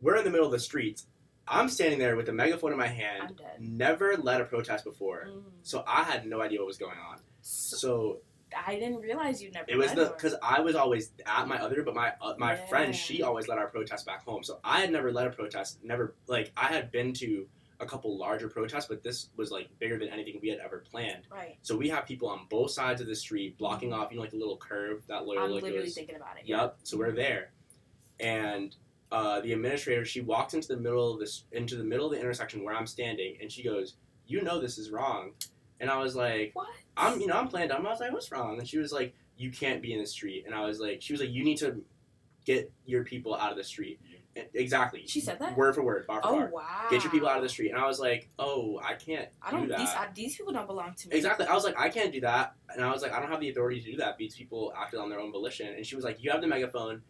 [0.00, 1.06] we're in the middle of the streets.
[1.48, 3.40] I'm standing there with a megaphone in my hand.
[3.58, 5.42] Never led a protest before, Mm.
[5.62, 7.18] so I had no idea what was going on.
[7.42, 8.20] So, So
[8.66, 9.66] I didn't realize you'd never.
[9.68, 12.66] it was the because I was always at my other, but my uh, my Yeah.
[12.66, 14.42] friend she always led our protest back home.
[14.44, 15.78] So I had never led a protest.
[15.82, 17.46] Never like I had been to
[17.80, 21.24] a couple larger protests, but this was like bigger than anything we had ever planned.
[21.30, 21.58] right.
[21.62, 24.30] So we have people on both sides of the street blocking off, you know, like
[24.30, 25.94] the little curve that I'm Loyola literally goes.
[25.94, 26.46] thinking about it.
[26.46, 26.78] Yep.
[26.84, 27.50] So we're there,
[28.20, 28.74] and
[29.12, 32.20] uh, the administrator she walks into the middle of this into the middle of the
[32.20, 33.94] intersection where I'm standing, and she goes,
[34.26, 35.32] "You know this is wrong,"
[35.80, 36.68] and I was like, What?
[36.96, 39.14] "I'm you know I'm playing dumb." I was like, "What's wrong?" And she was like,
[39.36, 41.58] "You can't be in the street," and I was like, "She was like, you need
[41.58, 41.82] to
[42.44, 44.00] get your people out of the street."
[44.36, 45.06] And- Exactly.
[45.06, 45.56] She said that.
[45.56, 46.50] Word for word, bar for Oh bar.
[46.52, 46.86] wow.
[46.90, 49.50] Get your people out of the street, and I was like, "Oh, I can't I
[49.50, 49.62] don't.
[49.62, 51.16] do that." These I, these people don't belong to me.
[51.16, 51.46] Exactly.
[51.46, 52.54] I was like, I can't do that.
[52.74, 54.18] And I was like, I don't have the authority to do that.
[54.18, 55.68] These people acted on their own volition.
[55.74, 57.02] And she was like, You have the megaphone.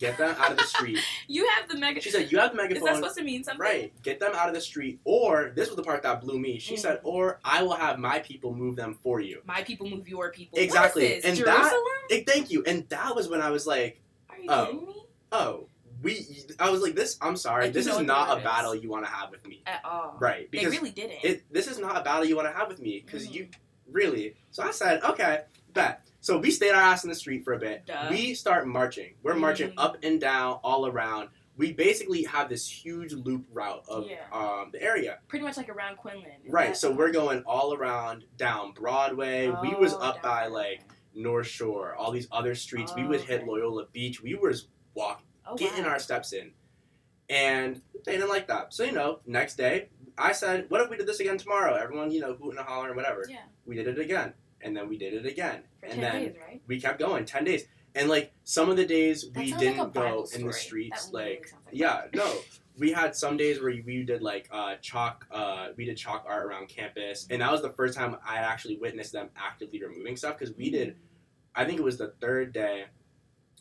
[0.00, 0.98] Get them out of the street.
[1.28, 2.02] You have the megaphone.
[2.02, 3.60] She said, You have the Is that supposed to mean something?
[3.60, 3.92] Right.
[4.02, 5.00] Get them out of the street.
[5.04, 6.58] Or, this was the part that blew me.
[6.58, 6.78] She Mm.
[6.78, 9.40] said, Or I will have my people move them for you.
[9.46, 10.58] My people move your people.
[10.58, 11.04] Exactly.
[11.04, 11.38] What is this?
[11.38, 11.82] And that- Jerusalem?
[12.10, 12.62] Eh, thank you.
[12.66, 14.66] And that was when I was like, Are you oh.
[14.66, 14.94] kidding me?
[15.32, 15.66] Oh,
[16.02, 16.26] we.
[16.58, 17.64] I was like, This, I'm sorry.
[17.66, 18.44] Like, this is not a is.
[18.44, 19.62] battle you want to have with me.
[19.66, 20.16] At all.
[20.20, 20.50] Right.
[20.50, 21.24] Because They really didn't.
[21.24, 23.02] it, this is not a battle you want to have with me.
[23.04, 23.32] Because Mhm.
[23.34, 23.48] you
[23.90, 24.34] really.
[24.50, 26.06] So I said, okay, bet.
[26.24, 27.84] So we stayed our ass in the street for a bit.
[27.84, 28.06] Duh.
[28.10, 29.12] We start marching.
[29.22, 29.74] We're marching Mhm.
[29.76, 31.28] up and down, all around.
[31.58, 34.24] We basically have this huge loop route of Yeah.
[34.32, 35.18] um, the area.
[35.28, 36.40] Pretty much like around Quinlan.
[36.48, 36.74] Right.
[36.78, 39.50] So we're going all around down Broadway.
[39.50, 40.80] we was Oh, up by like
[41.14, 42.94] North Shore, all these other streets.
[42.94, 44.22] we would hit Loyola Beach.
[44.22, 45.90] We was walking, oh, getting wow.
[45.90, 46.54] our steps in,
[47.28, 48.72] and they didn't like that.
[48.72, 52.10] So you know, next day I said, "What if we did this again tomorrow?" Everyone,
[52.10, 53.26] you know, hooting and hollering, and whatever.
[53.28, 53.42] Yeah.
[53.66, 54.32] We did it again,
[54.64, 56.62] and then we did it again, For and ten then days, right?
[56.66, 59.72] we kept going 10 days and like some of the days That we sounds like
[59.72, 60.44] a didn't Bible go in story.
[60.44, 62.32] the streets That literally like sounds like yeah no
[62.78, 66.44] we had some days where we did like uh, chalk uh, we did chalk art
[66.46, 70.36] around campus and that was the first time i actually witnessed them actively removing stuff
[70.38, 70.96] because we did
[71.54, 72.84] i think it was the third day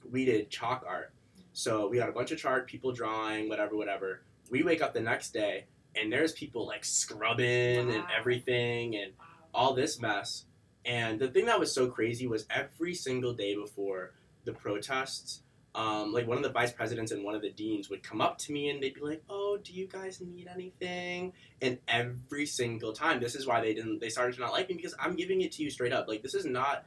[0.09, 1.13] we did chalk art
[1.53, 4.99] so we had a bunch of chalk people drawing whatever whatever we wake up the
[5.01, 8.07] next day and there's people like scrubbing and Wow.
[8.17, 9.25] everything and Wow.
[9.53, 10.45] all this mess.
[10.85, 14.11] And the thing that was so crazy was every single day before
[14.45, 15.41] the protests,
[15.75, 18.37] um, like one of the vice presidents and one of the deans would come up
[18.39, 22.93] to me and they'd be like, "Oh, do you guys need anything?" And every single
[22.93, 23.99] time, this is why they didn't.
[23.99, 26.07] They started to not like me because I'm giving it to you straight up.
[26.07, 26.85] Like this is not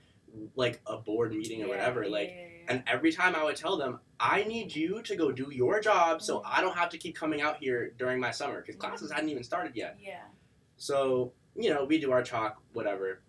[0.54, 2.04] like a board meeting or Yeah, whatever.
[2.04, 5.32] yeah, like yeah, and every time I would tell them, I need you to go
[5.32, 6.42] do your job so Mhm.
[6.44, 9.14] I don't have to keep coming out here during my summer because classes Mhm.
[9.14, 9.96] hadn't even started yet.
[10.00, 10.24] yeah.
[10.76, 13.22] So, you know, we do our chalk, whatever.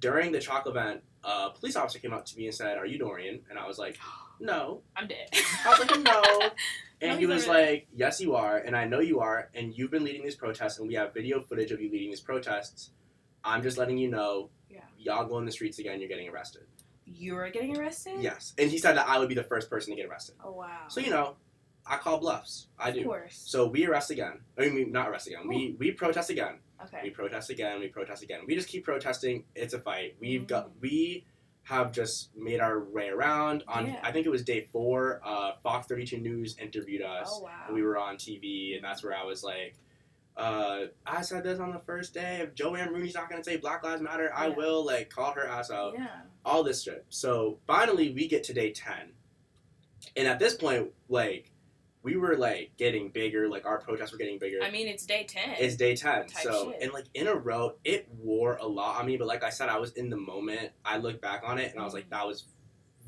[0.00, 2.98] During the chalk event, a police officer came up to me and said, Are you
[2.98, 3.40] Dorien?
[3.50, 3.98] And I was like,
[4.40, 4.82] No.
[4.96, 5.28] I'm dead.
[5.64, 6.22] I was like, No.
[7.02, 8.56] And No, he was like, Yes, you are.
[8.58, 9.50] And I know you are.
[9.54, 10.78] And you've been leading these protests.
[10.78, 12.90] And we have video footage of you leading these protests.
[13.44, 14.80] I'm just letting you know, Yeah.
[14.98, 16.62] y'all go in the streets again, you're getting arrested.
[17.04, 18.14] You're getting arrested?
[18.20, 18.54] Yes.
[18.58, 20.36] And he said that I would be the first person to get arrested.
[20.42, 20.86] Oh wow.
[20.88, 21.36] So, you know,
[21.86, 22.66] I call bluffs.
[22.78, 23.04] I Of do.
[23.04, 23.40] course.
[23.46, 24.40] So we arrest again.
[24.58, 25.46] I mean, not arrest again.
[25.46, 26.56] We we protest again.
[27.02, 27.80] We protest again.
[27.80, 28.40] We protest again.
[28.46, 29.44] We just keep protesting.
[29.54, 30.16] It's a fight.
[30.20, 30.48] We've Mhm.
[30.48, 31.24] got we
[31.64, 33.64] have just made our way around.
[33.66, 33.98] On Yeah.
[34.02, 35.20] I think it was day four.
[35.24, 37.28] Uh, Fox Thirty Two News interviewed us.
[37.32, 37.66] Oh wow.
[37.72, 39.74] We were on TV, and that's where I was like,
[40.36, 42.36] uh, I said this on the first day.
[42.42, 45.46] If Jo Ann Rooney's not gonna say Black Lives Matter, I will like call her
[45.46, 45.94] ass out.
[45.94, 46.22] Yeah.
[46.44, 47.04] All this shit.
[47.08, 49.14] So finally, we get to day ten,
[50.14, 51.50] and at this point, like.
[52.06, 54.58] We were like getting bigger, like our protests were getting bigger.
[54.62, 55.56] I mean, it's day ten.
[55.58, 56.28] It's day 10.
[56.28, 56.82] Type So, shit.
[56.84, 59.16] and like in a row, it wore a lot on me.
[59.16, 60.70] But like I said, I was in the moment.
[60.84, 62.10] I look back on it and I was like, Mhm.
[62.10, 62.44] that was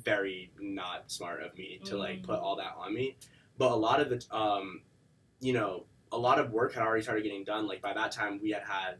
[0.05, 2.25] very not smart of me to like Mhm.
[2.25, 3.17] put all that on me.
[3.57, 4.83] But a lot of the, um,
[5.39, 7.69] you know, a lot of work had already started getting done.
[7.69, 8.99] Like by that time, we had had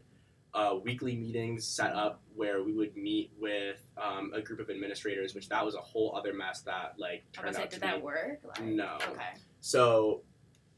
[0.53, 5.35] uh, weekly meetings set up where we would meet with um, a group of administrators,
[5.35, 8.01] which that was a whole other mess that like turned like, out to did that
[8.01, 8.39] work?
[8.43, 8.97] Like, No.
[9.09, 9.33] Okay.
[9.59, 10.21] So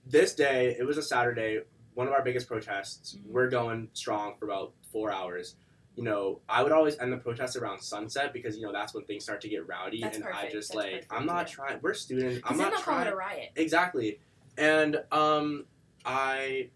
[0.06, 1.62] this day, it was a Saturday,
[1.94, 3.16] one of our biggest protests.
[3.16, 3.28] Mhm.
[3.28, 5.56] We're going strong for about four hours.
[5.96, 9.04] You know, I would always end the protest around sunset because you know that's when
[9.06, 11.54] things start to get rowdy, That's and I just That's like perfect, I'm not yeah.
[11.54, 11.80] trying.
[11.82, 12.40] We're students.
[12.46, 13.10] I'm not they'll call it trying.
[13.12, 13.50] to riot.
[13.58, 14.20] Exactly,
[14.58, 15.66] and um,
[16.06, 16.70] I,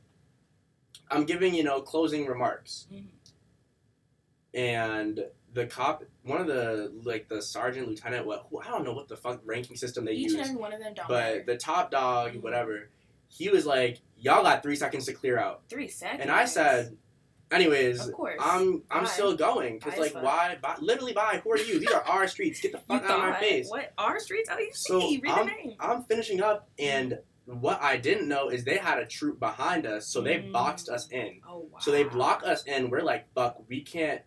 [1.09, 3.07] I'm giving you know closing remarks, Mhm.
[4.53, 9.07] and the cop, one of the like the sergeant, lieutenant, what I don't know what
[9.07, 11.43] the fuck ranking system they Each use, one of them don't but matter.
[11.45, 12.41] the top dog, Mhm.
[12.41, 12.89] whatever,
[13.27, 16.21] he was like, "Y'all got three seconds to clear out," Three seconds.
[16.21, 16.97] and I said,
[17.51, 18.39] "Anyways, Of course.
[18.39, 19.09] I'm I'm Bye.
[19.09, 20.23] still going because like fuck.
[20.23, 20.57] why?
[20.61, 21.41] Bye, literally, bye.
[21.43, 21.79] Who are you?
[21.79, 22.59] These are our streets.
[22.61, 23.93] Get the fuck out of my face." What?
[23.97, 24.49] Our streets?
[24.51, 25.19] Oh, you So, see.
[25.23, 25.75] Read I'm- the name.
[25.79, 30.07] I'm finishing up, and what I didn't know is they had a troop behind us,
[30.07, 30.51] so they Mm.
[30.51, 31.41] boxed us in.
[31.47, 31.77] Oh, wow.
[31.79, 32.89] So they block us in.
[32.89, 34.21] We're like, fuck, we can't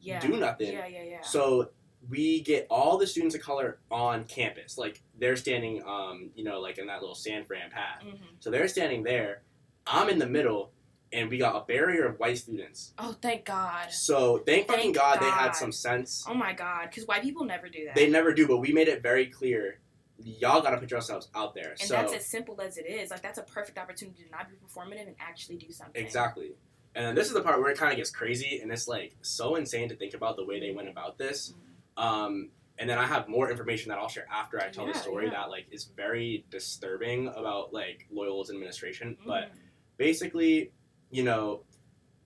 [0.00, 0.20] yeah.
[0.20, 0.72] do nothing.
[0.72, 1.20] Yeah, yeah, yeah.
[1.22, 1.70] So
[2.08, 4.78] we get all the students of color on campus.
[4.78, 8.02] Like they're standing, um, you know, like in that little San Fran path.
[8.04, 8.18] Mhm.
[8.40, 9.42] So they're standing there.
[9.86, 10.72] I'm in the middle,
[11.12, 12.92] and we got a barrier of white students.
[12.98, 13.90] Oh, thank God.
[13.90, 16.24] So thank, fucking Thank God, they had some sense.
[16.28, 16.88] Oh my God.
[16.90, 17.94] Because white people never do that.
[17.94, 19.80] They never do, but we made it very clear.
[20.20, 21.70] Y'all got to put yourselves out there.
[21.70, 23.10] and so that's as simple as it is.
[23.10, 26.02] Like that's a perfect opportunity to not be performative and actually do something.
[26.04, 26.52] Exactly.
[26.94, 29.14] And then this is the part where it kind of gets crazy, and it's like
[29.22, 31.54] so insane to think about the way they went about this.
[31.96, 35.26] Um, and then I have more information that I'll share after I tell the story
[35.26, 35.32] yeah.
[35.32, 39.16] that like is very disturbing about like Loyola's administration.
[39.26, 39.58] But Mhm.
[39.96, 40.72] basically,
[41.10, 41.64] you know,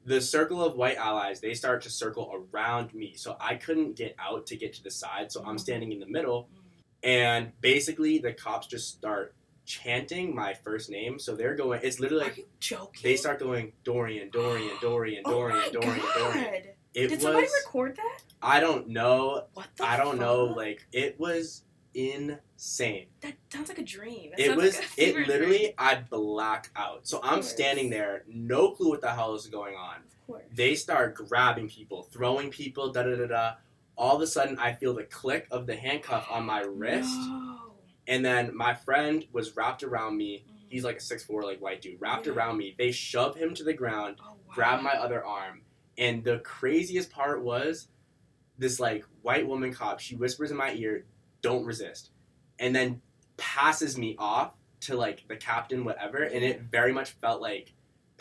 [0.05, 4.15] the circle of white allies they start to circle around me, so I couldn't get
[4.19, 5.33] out to get to the side.
[5.33, 5.61] So I'm Mhm.
[5.61, 6.83] standing in the middle, Mhm.
[7.03, 11.19] and basically the cops just start chanting my first name.
[11.19, 11.81] So they're going.
[11.83, 13.01] It's literally Are like you joking?
[13.03, 16.35] they start going Dorien, Dorien, Dorien, Oh Dorien, my Dorien, God.
[16.35, 16.63] Dorien.
[16.95, 17.23] It Did was.
[17.23, 18.19] somebody record that?
[18.43, 19.45] I don't know.
[19.55, 20.45] What the I don't know.
[20.45, 21.63] Like it was
[21.95, 23.07] insane.
[23.21, 24.31] that sounds like a dream.
[24.37, 24.77] That It was.
[24.77, 25.59] like it literally.
[25.59, 25.71] dream.
[25.79, 27.07] I black out.
[27.07, 29.97] So I'm standing there, no clue what the hell is going on.
[29.97, 30.43] Of course.
[30.55, 33.53] They start grabbing people, throwing people, da da da da.
[33.97, 37.52] All of a sudden, I feel the click of the handcuff on my wrist, No.
[38.13, 40.45] And then my friend was wrapped around me.
[40.47, 40.55] Mhm.
[40.69, 42.35] He's like a six four, like white dude, wrapped Yeah.
[42.35, 42.75] around me.
[42.77, 44.55] They shove him to the ground, Oh, wow.
[44.55, 45.63] grab my other arm,
[45.97, 47.89] and the craziest part was
[48.59, 49.99] this like white woman cop.
[49.99, 51.07] She whispers in my ear,
[51.41, 52.11] "Don't resist,"
[52.59, 53.01] and then
[53.39, 56.23] passes me off to like the captain, whatever.
[56.23, 57.73] And it very much felt like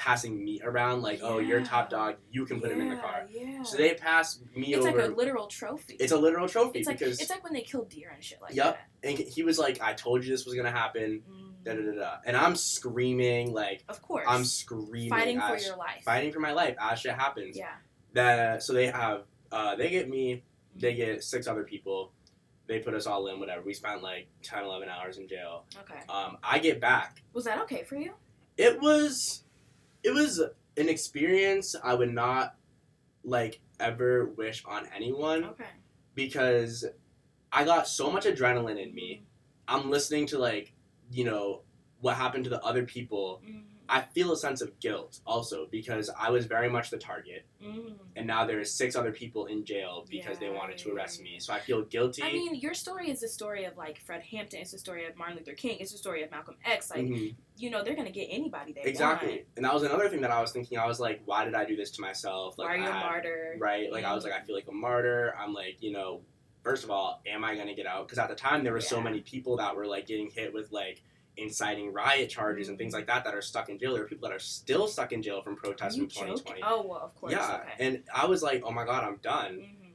[0.01, 2.15] passing me around, like, "Oh, you're top dog.
[2.31, 3.61] You can put him in the car." Yeah.
[3.61, 4.97] So they pass me it's over.
[4.97, 5.95] like a literal trophy.
[5.99, 8.41] it's a literal trophy It's like because it's like when they kill deer and shit
[8.41, 8.75] like Yup.
[8.77, 8.87] that.
[9.09, 9.19] Yep.
[9.19, 11.63] And he was like, "I told you this was gonna happen." Mm.
[11.63, 12.15] Da da da da.
[12.25, 14.25] And I'm screaming like Of course.
[14.27, 16.03] I'm screaming, fighting for your life.
[16.03, 17.55] fighting for my life as shit happens.
[17.55, 17.75] Yeah.
[18.13, 20.43] that so they have uh, they get me
[20.75, 22.11] they get six other people
[22.67, 25.99] they put us all in whatever we spent like 10 11 hours in jail Okay.
[26.09, 28.13] um, i get back Was that okay for you?
[28.57, 29.43] it was
[30.03, 30.39] it was
[30.77, 32.55] an experience i would not
[33.23, 35.65] like ever wish on anyone Okay.
[36.15, 36.85] because
[37.51, 39.23] i got so much adrenaline in me
[39.67, 40.73] i'm listening to like
[41.11, 41.61] you know
[41.99, 43.63] what happened to the other people Mhm.
[43.91, 47.93] I feel a sense of guilt also because i was very much the target Mhm.
[48.15, 51.25] and now there's six other people in jail because they wanted to arrest yeah.
[51.25, 51.39] me.
[51.39, 52.23] So I feel guilty.
[52.23, 54.61] I mean, your story is the story of like Fred Hampton.
[54.61, 55.77] It's the story of Martin Luther King.
[55.79, 56.89] It's the story of Malcolm X.
[56.89, 57.35] Like, Mhm.
[57.57, 59.29] you know, they're gonna get anybody they exactly.
[59.29, 59.41] want.
[59.57, 60.79] And that was another thing that I was thinking.
[60.79, 62.57] I was like, why did I do this to myself?
[62.57, 63.55] Like, Why are you I a martyr?
[63.59, 63.91] Right.
[63.91, 65.35] Like I was like, I feel like a martyr.
[65.37, 66.21] I'm like, you know,
[66.63, 68.07] first of all, am I gonna get out?
[68.07, 70.71] Because at the time there were so many people that were like getting hit with
[70.71, 71.03] like
[71.37, 72.83] inciting riot charges and Mm-hmm.
[72.83, 73.93] things like that that are stuck in jail.
[73.93, 76.61] There are people that are still stuck in jail from protests you from 2020.
[76.61, 76.63] joking?
[76.65, 77.31] Oh well, of course.
[77.33, 77.55] yeah.
[77.61, 77.85] Okay.
[77.85, 79.57] And I was like, oh my god, I'm done.
[79.57, 79.91] Mhm.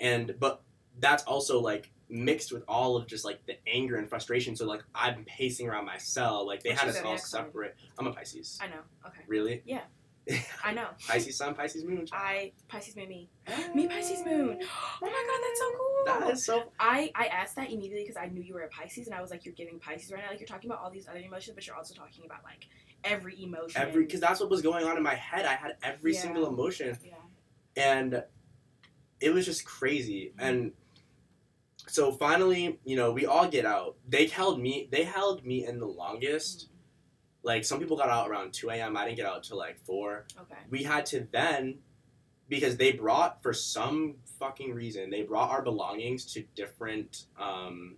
[0.00, 0.62] and but
[0.98, 4.80] that's also like mixed with all of just like the anger and frustration so like
[4.94, 8.58] i'm pacing around my cell like they What's had us all separate i'm a pisces
[8.62, 8.80] I know.
[9.06, 9.22] Okay.
[9.26, 9.80] really Yeah.
[10.64, 10.88] I know.
[11.08, 13.28] pisces sun pisces moon I Pisces made me.
[13.74, 14.58] Me Pisces moon.
[15.02, 16.04] Oh my god, that's so cool.
[16.06, 19.06] that is so I I asked that immediately because I knew you were a Pisces,
[19.06, 20.30] and I was like, you're giving Pisces right now.
[20.30, 22.66] Like you're talking about all these other emotions, but you're also talking about like
[23.04, 23.80] every emotion.
[23.80, 26.20] every because that's what was going on in my head i had every Yeah.
[26.22, 27.14] single emotion yeah.
[27.76, 28.24] and
[29.20, 30.42] it was just crazy Mhm.
[30.48, 30.72] and
[31.86, 35.78] so finally you know we all get out they held me they held me in
[35.78, 36.68] the longest
[37.46, 40.26] like some people got out around 2 a.m i didn't get out till like 4
[40.42, 40.54] Okay.
[40.68, 41.78] we had to then
[42.48, 47.94] because they brought for some fucking reason they brought our belongings to different um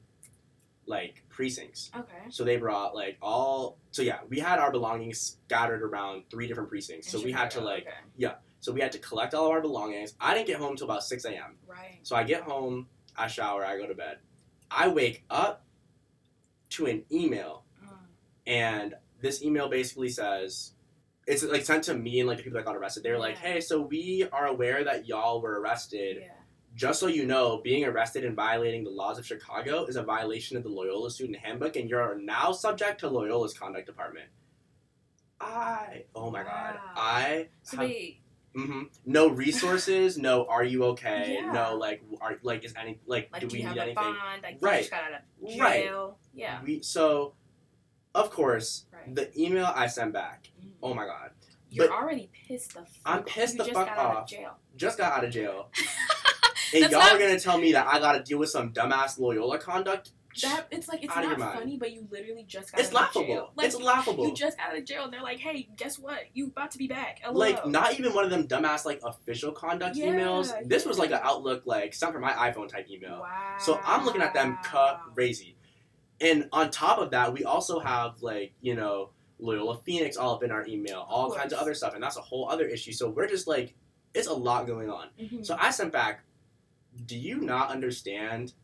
[0.87, 2.15] like precincts Okay.
[2.31, 6.69] so they brought like all so yeah we had our belongings scattered around three different
[6.69, 7.87] precincts so we had to like
[8.23, 8.35] okay.
[8.61, 11.03] so we had to collect all of our belongings i didn't get home till about
[11.03, 11.99] 6 a.m Right.
[12.03, 14.19] so i get home i shower i go to bed
[14.71, 15.65] i wake up
[16.71, 17.99] to an email Mm.
[18.47, 20.73] and this email basically says
[21.27, 23.61] it's like sent to me and like the people that got arrested they're like hey
[23.61, 26.29] so we are aware that y'all were arrested Yeah.
[26.75, 30.57] just so you know being arrested and violating the laws of chicago is a violation
[30.57, 34.29] of the loyola student handbook and you're now subject to loyola's conduct department
[35.41, 36.93] i oh my god Wow.
[36.97, 38.21] i So have- they
[38.55, 40.17] hmm No resources.
[40.19, 41.35] no, are you okay?
[41.39, 41.53] Yeah.
[41.53, 43.95] No, like, are like is any like, Like, do do we need a anything?
[43.95, 44.43] bond?
[44.43, 44.79] Like, Right.
[44.79, 45.89] just got out of Right.
[46.35, 46.61] Yeah.
[46.65, 47.35] We so,
[48.15, 49.15] of course, Right.
[49.15, 50.51] the email I sent back.
[50.61, 50.71] Mhm.
[50.83, 51.31] Oh my god,
[51.71, 54.23] You're but- already pissed the fuck I'm pissed you the fuck out off.
[54.25, 54.57] of jail.
[54.77, 55.71] just got out of jail,
[56.75, 59.19] and That's y'all not- are gonna tell me that I gotta deal with some dumbass
[59.19, 60.13] Loyola conduct?
[60.43, 63.23] That it's like it's your not funny, but you literally just got It's out laughable.
[63.23, 63.53] of jail.
[63.57, 64.29] Like, it's laughable.
[64.29, 66.21] You just got out of jail, and they're like, "Hey, guess what?
[66.33, 69.97] You about to be back." Like not even one of them dumbass like official conduct
[69.97, 70.53] Yeah, emails.
[70.69, 73.19] This was like an Outlook like sent from my iPhone type email.
[73.21, 73.57] Wow.
[73.59, 75.57] So I'm looking at them crazy.
[76.21, 80.43] And on top of that, we also have like, you know, Loyola Phoenix all up
[80.43, 82.93] in our email, all Of kinds of other stuff, and that's a whole other issue.
[82.93, 83.75] So we're just like
[84.15, 85.09] it's a lot going on.
[85.21, 85.45] Mhm.
[85.47, 86.25] So I sent back,
[87.07, 88.55] do you not understand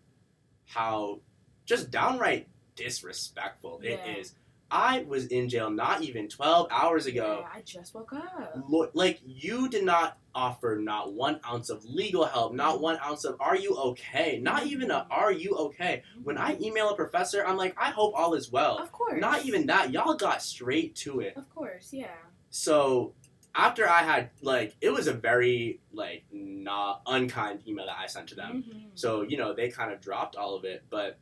[0.66, 1.20] how
[1.66, 3.90] just downright disrespectful Yeah.
[3.92, 4.34] it is?
[4.74, 7.42] I was in jail not even 12 hours ago.
[7.42, 8.54] Yeah, I just woke up.
[8.68, 13.24] Lo- like you did not offer not one ounce of legal help, not one ounce
[13.24, 16.02] of are you okay, not even a are you okay.
[16.24, 18.78] When I email a professor, I'm like, I hope all is well.
[18.78, 19.92] of course, Not even that.
[19.92, 21.36] Y'all got straight to it.
[21.36, 22.08] Of course, yeah.
[22.50, 23.14] So
[23.54, 28.28] after I had like, it was a very like not unkind email that I sent
[28.30, 28.64] to them.
[28.66, 28.82] Mhm.
[28.94, 31.18] So you know they kind of dropped all of it, but.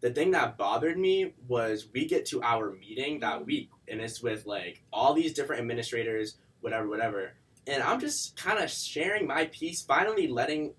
[0.00, 4.22] The thing that bothered me was we get to our meeting that week, and it's
[4.22, 7.32] with like all these different administrators, whatever, whatever.
[7.66, 10.72] And I'm just kind of sharing my piece, finally letting,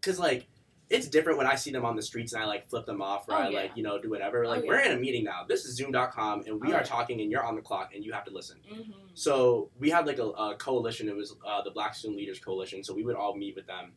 [0.00, 0.46] because like
[0.90, 3.26] it's different when I see them on the streets and I like flip them off
[3.26, 3.58] or Oh, I yeah.
[3.62, 4.46] like you know do whatever.
[4.46, 5.44] Like Oh, we're in a meeting now.
[5.48, 6.82] This is Zoom.com, and we Oh, are yeah.
[6.82, 8.58] talking, and you're on the clock, and you have to listen.
[8.72, 8.92] Mhm.
[9.14, 11.08] So we had like a, a coalition.
[11.08, 12.84] It was uh, the Black Student Leaders Coalition.
[12.84, 13.92] So we would all meet with them,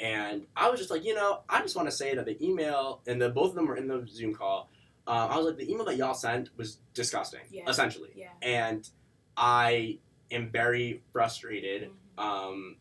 [0.00, 3.02] and I was just like, you know, I just want to say that the email
[3.06, 4.70] and the both of them were in the Zoom call.
[5.06, 7.68] Um, I was like, the email that y'all sent was disgusting, Yeah.
[7.68, 8.28] essentially, Yeah.
[8.42, 8.88] and
[9.36, 9.98] I
[10.30, 12.22] am very frustrated Mhm.
[12.22, 12.76] um,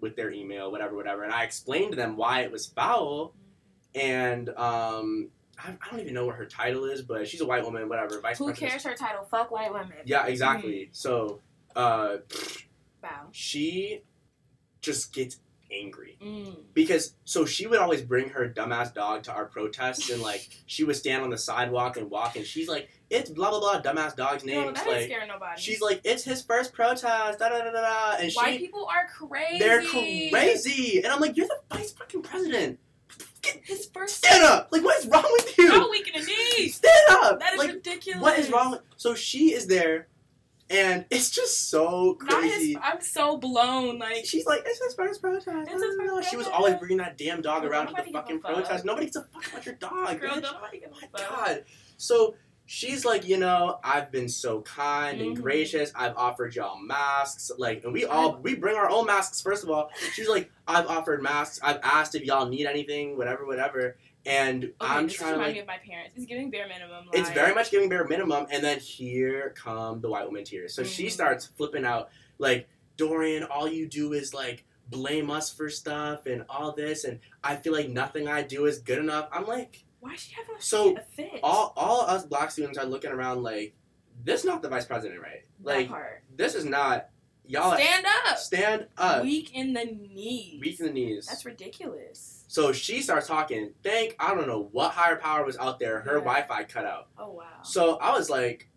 [0.00, 1.22] with their email, whatever, whatever.
[1.22, 3.34] And I explained to them why it was foul,
[3.94, 7.64] and um, I, I don't even know what her title is, but she's a white
[7.64, 9.24] woman, whatever, vice Who cares her title?
[9.24, 9.92] Fuck white women.
[10.04, 10.88] Yeah, exactly.
[10.92, 11.40] So.
[11.74, 12.18] Uh,
[13.02, 13.28] Wow.
[13.32, 14.02] she
[14.80, 15.40] just gets
[15.72, 16.56] angry Mm.
[16.74, 20.84] because so she would always bring her dumbass dog to our protests and like she
[20.84, 24.14] would stand on the sidewalk and walk and she's like it's blah blah blah dumbass
[24.14, 25.60] dog's name No, that like scaring nobody.
[25.60, 28.86] she's like it's his first protest da da da da da and White she people
[28.86, 29.58] are crazy.
[29.58, 32.78] they're crazy and I'm like you're the vice fucking president
[33.42, 34.18] Get, His first.
[34.18, 36.26] stand up like what is wrong with you How weak in the
[36.58, 36.76] knees?
[36.76, 38.22] stand up That is like ridiculous.
[38.22, 40.06] what is wrong with so she is there
[40.72, 42.76] and it's just so crazy his.
[42.82, 43.98] I'm so blown.
[43.98, 45.48] Like She's like, it's his first protest.
[45.48, 48.54] It's his first She was always bringing that damn dog around to the fucking fuck.
[48.54, 48.84] protest.
[48.84, 50.42] Nobody gives a fuck about your dog, girl, bitch.
[50.42, 51.64] don't nobody give Oh my god.
[51.96, 52.34] So
[52.72, 55.42] she's like, you know, I've been so kind and Mhm.
[55.42, 55.92] gracious.
[55.94, 59.42] I've offered y'all masks, like, and we all we bring our own masks.
[59.42, 61.60] First of all, she's like, I've offered masks.
[61.62, 63.98] I've asked if y'all need anything, whatever, whatever.
[64.24, 65.52] And Okay, I'm this trying to like.
[65.54, 66.14] me of my parents.
[66.16, 67.08] It's giving bare minimum.
[67.12, 70.72] It's very much giving bare minimum, and then here come the white woman tears.
[70.74, 71.10] So she Mhm.
[71.10, 72.08] starts flipping out,
[72.38, 77.20] like Dorien, all you do is like blame us for stuff and all this, and
[77.44, 79.28] I feel like nothing I do is good enough.
[79.30, 81.40] I'm like, Why is she having a, So, fit- a fit?
[81.44, 83.74] all all us black students are looking around like,
[84.24, 85.44] this not the vice president, right?
[85.64, 86.24] that Like part.
[86.36, 87.08] this is not
[87.46, 87.74] y'all.
[87.76, 88.36] Stand up.
[88.38, 90.60] stand up, Weak in the knees.
[90.60, 91.26] weak in the knees.
[91.26, 92.44] That's ridiculous.
[92.48, 93.74] so she starts talking.
[93.84, 96.00] Thank I don't know what higher power was out there.
[96.00, 96.24] Her Yeah.
[96.24, 97.06] Wi-Fi cut out.
[97.16, 97.62] Oh wow.
[97.62, 98.68] So I was like,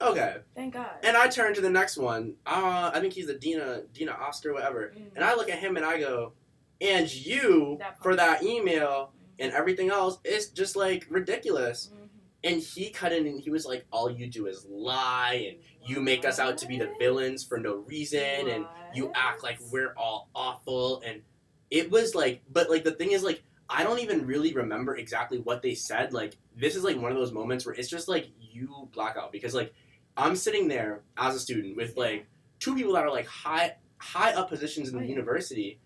[0.00, 0.38] okay.
[0.56, 0.90] Thank God.
[1.04, 2.34] And I turn to the next one.
[2.44, 4.92] Uh, I think he's the Dina Dina Oster, whatever.
[4.96, 5.14] Mm.
[5.14, 6.32] And I look at him and I go,
[6.80, 11.90] and you That for that email and everything else, it's just like ridiculous.
[11.92, 12.08] Mhm.
[12.44, 16.00] And he cut in and he was like, all you do is lie and you
[16.02, 19.94] make us out to be the villains for no reason and you act like we're
[19.96, 21.22] all awful and
[21.70, 25.38] it was like but like the thing is like I don't even really remember exactly
[25.38, 26.12] what they said.
[26.12, 29.32] Like this is like one of those moments where it's just like you black out
[29.32, 29.72] because like
[30.16, 32.26] I'm sitting there as a student with like
[32.60, 35.80] two people that are like high high up positions in the university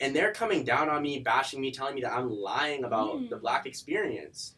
[0.00, 3.30] and they're coming down on me, bashing me, telling me that I'm lying about Mm.
[3.30, 4.54] the black experience.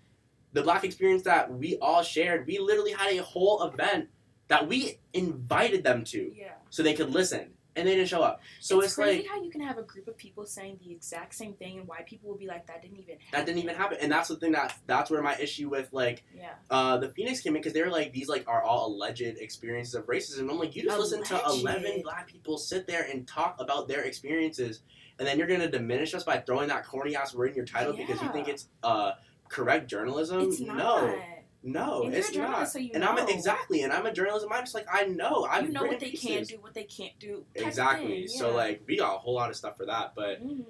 [0.52, 2.46] The black experience that we all shared.
[2.46, 4.08] We literally had a whole event
[4.48, 6.54] that we invited them to Yeah.
[6.70, 8.40] so they could listen and they didn't show up.
[8.60, 11.34] So it's, crazy like how you can have a group of people saying the exact
[11.34, 13.26] same thing and why people will be like that didn't even happen.
[13.32, 16.24] that didn't even happen and that's the thing that that's where my issue with like
[16.34, 16.54] Yeah.
[16.70, 19.94] uh the phoenix came in because they were like these like are all alleged experiences
[19.94, 23.56] of racism i'm like you just listen to 11 black people sit there and talk
[23.60, 24.80] about their experiences
[25.18, 27.92] and then you're gonna diminish us by throwing that corny ass word in your title
[27.96, 29.12] because you think it's uh
[29.48, 31.14] correct journalism It's no not.
[31.62, 32.68] No, And it's a not.
[32.68, 34.50] so and I'm a, exactly, and I'm a journalism.
[34.52, 35.44] I'm just like I know.
[35.50, 36.28] I've you know what they pieces.
[36.48, 37.44] can do, what they can't do.
[37.56, 38.18] Exactly.
[38.18, 40.64] thing, So like we got a whole lot of stuff for that, but Mhm.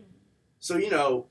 [0.59, 1.27] so you know,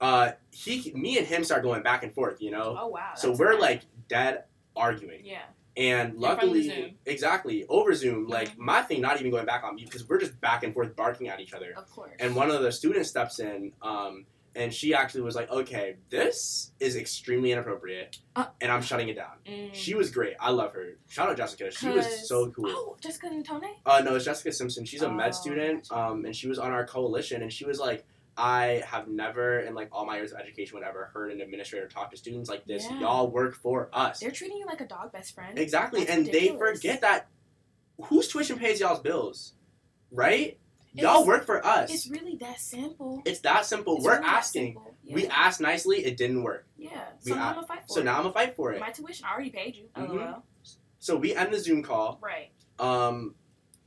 [0.00, 2.40] uh, he, me and him start going back and forth.
[2.40, 3.12] You know, Oh wow.
[3.14, 3.60] so we're nice.
[3.60, 4.44] like dead
[4.74, 5.20] arguing.
[5.24, 5.42] yeah.
[5.76, 9.64] And In front of luckily, exactly over Zoom, like my thing, not even going back
[9.64, 11.72] on mute because we're just back and forth barking at each other.
[11.76, 12.12] Of course.
[12.20, 16.72] And one of the students steps in, um, and she actually was like, "Okay, this
[16.78, 19.38] is extremely inappropriate," Uh, and I'm shutting it down.
[19.48, 19.70] Mm.
[19.72, 20.34] She was great.
[20.38, 20.98] I love her.
[21.08, 21.70] Shout out Jessica.
[21.70, 22.66] She was so cool.
[22.68, 23.62] Oh, Jessica and Tone?
[23.86, 24.84] Uh, no, it's Jessica Simpson.
[24.84, 27.80] She's a Oh, med student, um, and she was on our coalition, and she was
[27.80, 28.04] like,
[28.36, 31.86] I have never, in like all my years of education, would ever heard an administrator
[31.88, 32.84] talk to students like this.
[32.88, 33.00] Yeah.
[33.00, 34.20] Y'all work for us.
[34.20, 35.58] They're treating you like a dog best friend.
[35.58, 36.80] Exactly, That's and ridiculous.
[36.80, 37.26] they forget that
[38.04, 39.52] whose tuition pays y'all's bills,
[40.10, 40.58] right?
[40.94, 41.92] Y'all work for us.
[41.92, 43.22] It's really that simple.
[43.24, 43.96] It's that simple.
[43.96, 44.74] It's We're really asking.
[44.74, 44.94] simple.
[45.10, 46.04] We asked nicely.
[46.04, 46.66] It didn't work.
[46.76, 46.90] Yeah.
[47.24, 48.04] we So now I'm gonna fight for So it.
[48.04, 48.80] now I'm gonna fight for it.
[48.80, 49.84] my tuition, I already paid you.
[49.96, 50.08] Mhm.
[50.16, 50.42] LOL.
[50.98, 52.18] So we end the Zoom call.
[52.22, 52.50] Right.
[52.78, 53.34] um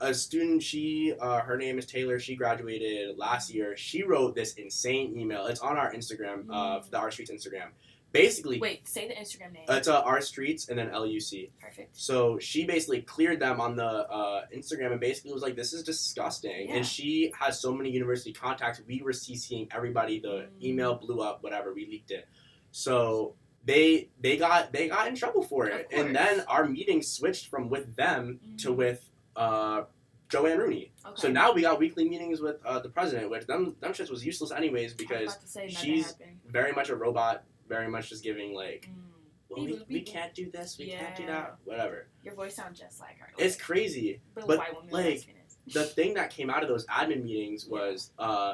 [0.01, 4.53] a student she uh, her name is taylor she graduated last year she wrote this
[4.55, 6.89] insane email it's on our instagram uh Mm.
[6.89, 7.69] the our streets instagram
[8.11, 9.65] basically Wait, say the Instagram name.
[9.67, 11.95] it's uh, streets and then luc Perfect.
[11.97, 15.83] so she basically cleared them on the uh, instagram and basically was like this is
[15.83, 16.75] disgusting Yeah.
[16.75, 20.63] and she has so many university contacts we were ccing everybody the Mm.
[20.63, 22.27] email blew up whatever we leaked it
[22.71, 23.35] so
[23.65, 27.69] they they got they got in trouble for it and then our meeting switched from
[27.69, 28.75] with them to Mhm.
[28.77, 29.83] with uh,
[30.29, 30.91] Jo Ann Rooney.
[31.05, 31.13] Okay.
[31.15, 34.25] So now we got weekly meetings with uh, the president, which them them shits was
[34.25, 36.13] useless anyways because about to say nothing she's
[36.47, 39.57] very much a robot, very much just giving like, Mm.
[39.57, 42.07] well, we, we can't do this, we can't do that, whatever.
[42.23, 43.29] Your voice sounds just like her.
[43.37, 44.21] It's crazy.
[44.33, 45.27] but, but, like.
[45.73, 47.77] The thing that came out of those admin meetings Yeah.
[47.79, 48.53] was uh,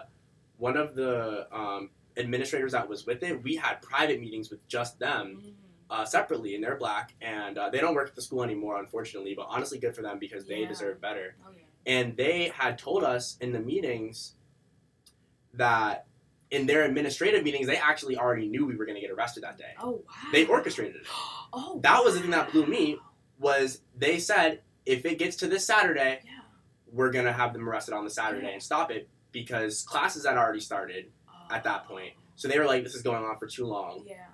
[0.57, 3.43] one of the um, administrators that was with it.
[3.43, 5.41] We had private meetings with just them.
[5.43, 5.53] Mm.
[5.91, 9.33] Uh, separately, and they're black, and uh, they don't work at the school anymore, unfortunately.
[9.35, 10.69] But honestly, good for them because they Yeah.
[10.69, 11.35] deserve better.
[11.45, 11.63] Oh yeah.
[11.93, 14.35] and they had told us in the meetings
[15.55, 16.05] that
[16.49, 19.57] in their administrative meetings they actually already knew we were going to get arrested that
[19.57, 20.31] day Oh wow.
[20.31, 21.07] they orchestrated it
[21.53, 21.79] Oh.
[21.83, 22.97] That was the thing that blew me.
[23.39, 26.31] was they said if it gets to this saturday Yeah.
[26.91, 28.53] we're going to have them arrested on the saturday Yeah.
[28.53, 31.11] and stop it because classes had already started
[31.49, 34.27] at that point so they were like this is going on for too long Yeah.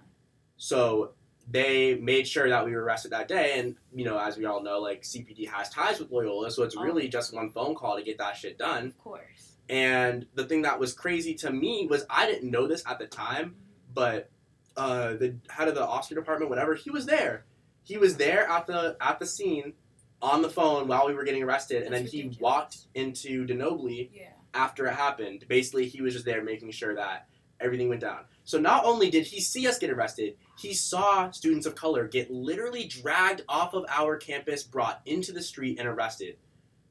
[0.57, 1.13] so
[1.49, 4.61] they made sure that we were arrested that day and you know as we all
[4.61, 6.81] know like cpd has ties with loyola so it's Oh.
[6.83, 9.53] really just one phone call to get that shit done Of course.
[9.69, 13.05] And the thing that was crazy to me was I didn't know this at the
[13.07, 13.55] time,
[13.93, 14.29] but
[14.77, 17.43] uh, the head of the Oscar department, whatever, he was there.
[17.83, 19.73] He was there at the at the scene
[20.21, 24.09] on the phone while we were getting arrested, and then That's he walked into Denobly
[24.13, 24.29] Yeah.
[24.53, 25.43] after it happened.
[25.49, 27.27] Basically, he was just there making sure that
[27.59, 28.21] everything went down.
[28.47, 32.31] So not only did he see us get arrested, he saw students of color get
[32.31, 36.37] literally dragged off of our campus, brought into the street, and arrested,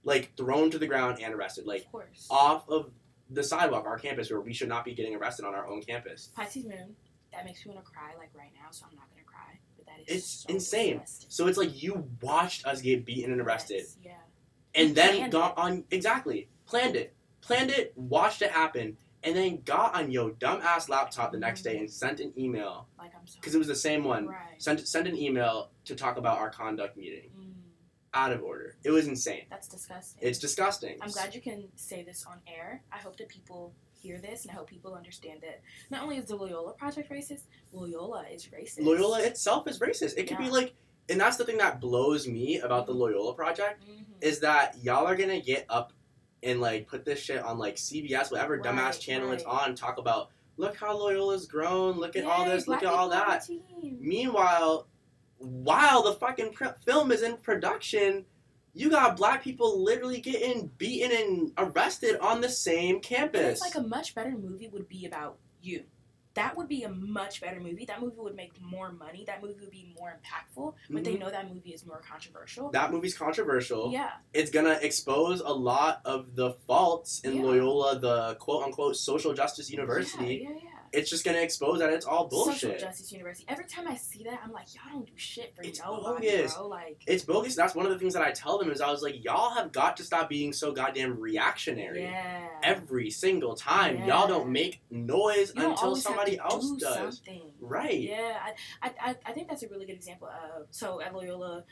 [0.04, 2.90] like thrown to the ground and arrested, like of off of
[3.30, 6.28] the sidewalk, our campus, where we should not be getting arrested on our own campus.
[6.36, 6.94] Pisces moon.
[7.32, 9.58] That makes me want to cry like right now, so I'm not gonna cry.
[9.78, 11.00] But that is It's so insane.
[11.06, 14.12] So it's like you watched us get beaten and arrested, Yes, yeah.
[14.74, 15.58] and You then got it.
[15.58, 20.60] on exactly planned it, planned it, watched it happen, and then got on your dumb
[20.62, 23.74] ass laptop the next day and sent an email Like I'm because it was the
[23.74, 24.26] same one.
[24.28, 24.38] Right.
[24.58, 27.30] Sent sent an email to talk about our conduct meeting.
[27.38, 27.52] Mm,
[28.14, 28.76] Out of order.
[28.84, 29.44] It was insane.
[29.50, 30.22] that's disgusting.
[30.26, 30.96] It's disgusting.
[31.02, 32.82] I'm glad you can say this on air.
[32.92, 35.60] I hope that people hear this and I hope people understand that
[35.90, 38.84] not only is the Loyola Project racist, Loyola is racist.
[38.84, 40.14] Loyola itself is racist.
[40.16, 40.74] It could be like,
[41.08, 44.04] and that's the thing that blows me about the Loyola project Mhm.
[44.20, 45.92] is that y'all are gonna get up
[46.42, 49.98] and like put this shit on like CBS, whatever dumbass Right, channel it's on, talk
[49.98, 53.46] about look how Loyola's grown, look at all this, look at all that.
[54.00, 54.86] Meanwhile,
[55.38, 58.24] while the fucking pr- film is in production,
[58.74, 63.52] you got black people literally getting beaten and arrested on the same And campus.
[63.52, 65.84] it's like a much better movie would be about you.
[66.36, 67.84] That would be a much better movie.
[67.86, 69.24] That movie would make more money.
[69.26, 70.74] That movie would be more impactful.
[70.90, 71.20] But they Mhm.
[71.20, 72.70] know that movie is more controversial.
[72.70, 73.90] that movie's controversial.
[73.90, 74.12] yeah.
[74.34, 77.42] It's gonna expose a lot of the faults in Yeah.
[77.44, 80.40] Loyola, the quote unquote social justice university.
[80.44, 80.75] Yeah, yeah, yeah.
[80.96, 82.60] It's just gonna expose that it's all bullshit.
[82.60, 82.78] Social.
[82.78, 83.44] Justice University.
[83.48, 86.54] Every time I see that, I'm like, y'all don't do shit for It's nobody, bogus.
[86.54, 86.68] bro.
[86.68, 87.54] Like, It's bogus.
[87.54, 89.72] That's one of the things that I tell them is I was like, y'all have
[89.72, 92.02] got to stop being so goddamn reactionary.
[92.02, 92.48] yeah.
[92.62, 94.06] Every single time, Yeah.
[94.06, 97.16] y'all don't make noise You until somebody else do does.
[97.16, 97.52] Something.
[97.60, 98.00] Right.
[98.00, 100.66] Yeah, I, I, I, I think that's a really good example of.
[100.70, 101.64] So at Loyola,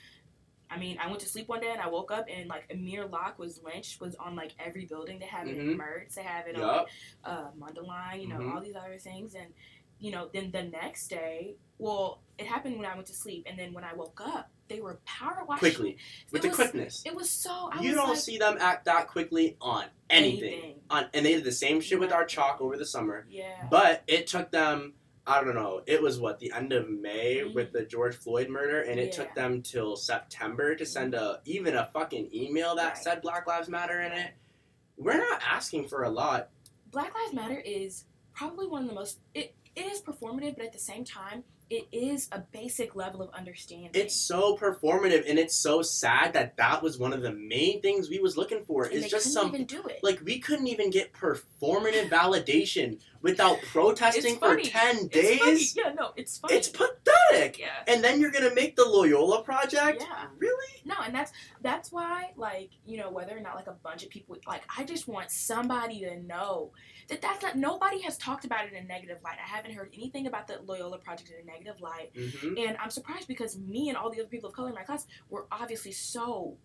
[0.74, 3.06] I mean, I went to sleep one day and I woke up and like Amir
[3.06, 5.18] Locke was lynched was on like every building.
[5.20, 5.72] They have it Mhm.
[5.72, 6.88] in Mertz, they have it on Yup.
[7.24, 8.54] uh, Mundelein, you know, Mhm.
[8.54, 9.52] all these other things, and
[10.00, 13.56] you know, then the next day, well, it happened when I went to sleep, and
[13.58, 15.96] then when I woke up, they were power washing quickly
[16.30, 17.02] with It the was- quickness.
[17.06, 17.70] It was so.
[17.72, 20.52] I you was don't like, see them act that quickly on anything.
[20.52, 20.80] Anything.
[20.90, 23.26] On and they did the same shit with our chalk over the summer.
[23.30, 23.66] Yeah.
[23.70, 24.94] But it took them,
[25.26, 27.54] I don't know, it was what, the end of May Mhm.
[27.54, 29.24] with the George Floyd murder, and it Yeah.
[29.24, 32.98] took them till September to send a even a fucking email that Right.
[32.98, 34.34] said Black Lives Matter in it.
[34.96, 36.50] We're not asking for a lot.
[36.90, 38.04] Black Lives Matter is
[38.34, 39.20] probably one of the most.
[39.32, 43.30] It, it is performative, but at the same time, it is a basic level of
[43.32, 43.90] understanding.
[43.94, 48.10] It's so performative, and it's so sad that that was one of the main things
[48.10, 48.84] we was looking for.
[48.84, 50.00] and Is they just some even do it.
[50.02, 54.64] like we couldn't even get performative validation without protesting It's for funny.
[54.64, 55.52] ten It's funny.
[55.56, 55.76] days.
[55.76, 56.54] Yeah, no, it's funny.
[56.54, 57.58] It's pathetic.
[57.58, 57.68] Yeah.
[57.86, 60.02] And then you're gonna make the Loyola project?
[60.06, 60.26] Yeah.
[60.38, 60.82] Really?
[60.84, 64.10] No, and that's that's why, like, you know, whether or not like a bunch of
[64.10, 66.72] people, like, I just want somebody to know
[67.08, 67.56] that that's not.
[67.56, 69.36] Nobody has talked about it in a negative light.
[69.44, 72.58] I haven't heard anything about the Loyola Project in a negative light, Mm-hmm.
[72.58, 75.06] and I'm surprised because me and all the other people of color in my class
[75.30, 76.56] were obviously so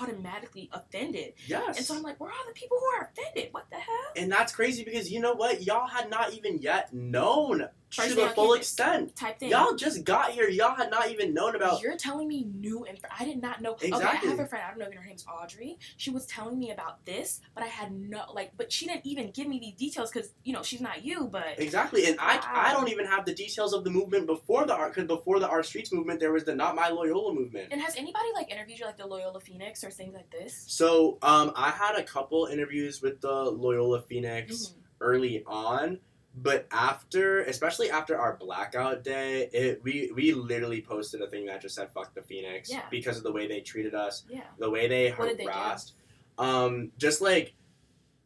[0.00, 1.76] automatically offended, Yes.
[1.78, 3.48] and so I'm like, where are the people who are offended?
[3.52, 3.94] What the hell?
[4.16, 5.62] And that's crazy because you know what?
[5.62, 9.16] Y'all had not even yet known First to the full extent.
[9.16, 9.50] Type thing.
[9.50, 10.48] Y'all just got here.
[10.48, 11.80] Y'all had not even known about.
[11.80, 13.08] You're telling me new info.
[13.18, 13.72] I did not know.
[13.72, 14.64] Okay, I have a friend.
[14.66, 15.78] I don't know if her name's Audrey.
[15.96, 18.52] She was telling me about this, but I had no like.
[18.56, 21.26] But she didn't even give me these details because you know she's not you.
[21.26, 22.80] But Exactly, and I, I Wow.
[22.80, 25.64] don't even have the details of the movement before the art because before the Art
[25.66, 27.68] Streets movement there was the Not My Loyola movement.
[27.72, 30.64] and has anybody like interviewed you like the Loyola Phoenix or things like this?
[30.68, 34.72] So um, I had a couple interviews with the Loyola Phoenix Mhm.
[35.00, 36.00] early on,
[36.36, 41.60] but after, especially after our blackout day, it we we literally posted a thing that
[41.62, 42.82] just said "fuck the Phoenix" Yeah.
[42.90, 44.42] because of the way they treated us, Yeah.
[44.58, 45.94] the way they did they harassed,
[46.38, 47.54] um, just like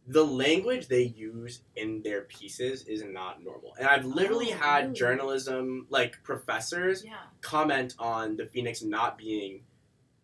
[0.07, 3.75] the language they use in their pieces is not normal.
[3.79, 4.95] And I've literally Oh, had really?
[4.95, 7.15] journalism like professors Yeah.
[7.43, 9.65] comment on the Phoenix not being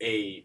[0.02, 0.44] a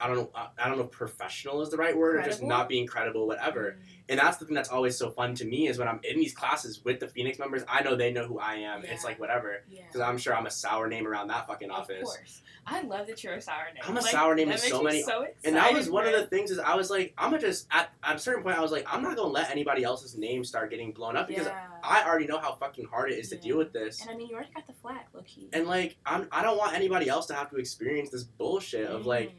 [0.00, 2.68] I don't know I- don't know if professional is the right word or just not
[2.68, 3.76] being credible whatever.
[3.78, 3.92] Mm.
[4.10, 6.34] And that's the thing that's always so fun to me is when I'm in these
[6.34, 8.84] classes with the Phoenix members, I know they know who I am.
[8.84, 9.82] It's like whatever Yeah.
[9.86, 12.42] because I'm sure I'm a sour name around that fucking office Of course.
[12.68, 13.82] I love that you're a sour name.
[13.86, 16.26] I'm a Like, sour name in so many- So And that was one of the
[16.26, 18.72] things is I was like I'm gonna just at, at a certain point I was
[18.72, 21.68] like I'm not gonna let anybody else's name start getting blown up because Yeah.
[21.82, 24.00] I already know how fucking hard it is to deal with this.
[24.02, 25.22] And I mean, you already got the flag, low.
[25.52, 29.06] And like I'm I don't want anybody else to have to experience this bullshit of
[29.06, 29.34] like Mm.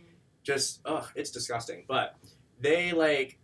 [0.47, 1.83] Just ugh, it's disgusting.
[1.87, 2.15] But
[2.61, 3.37] they like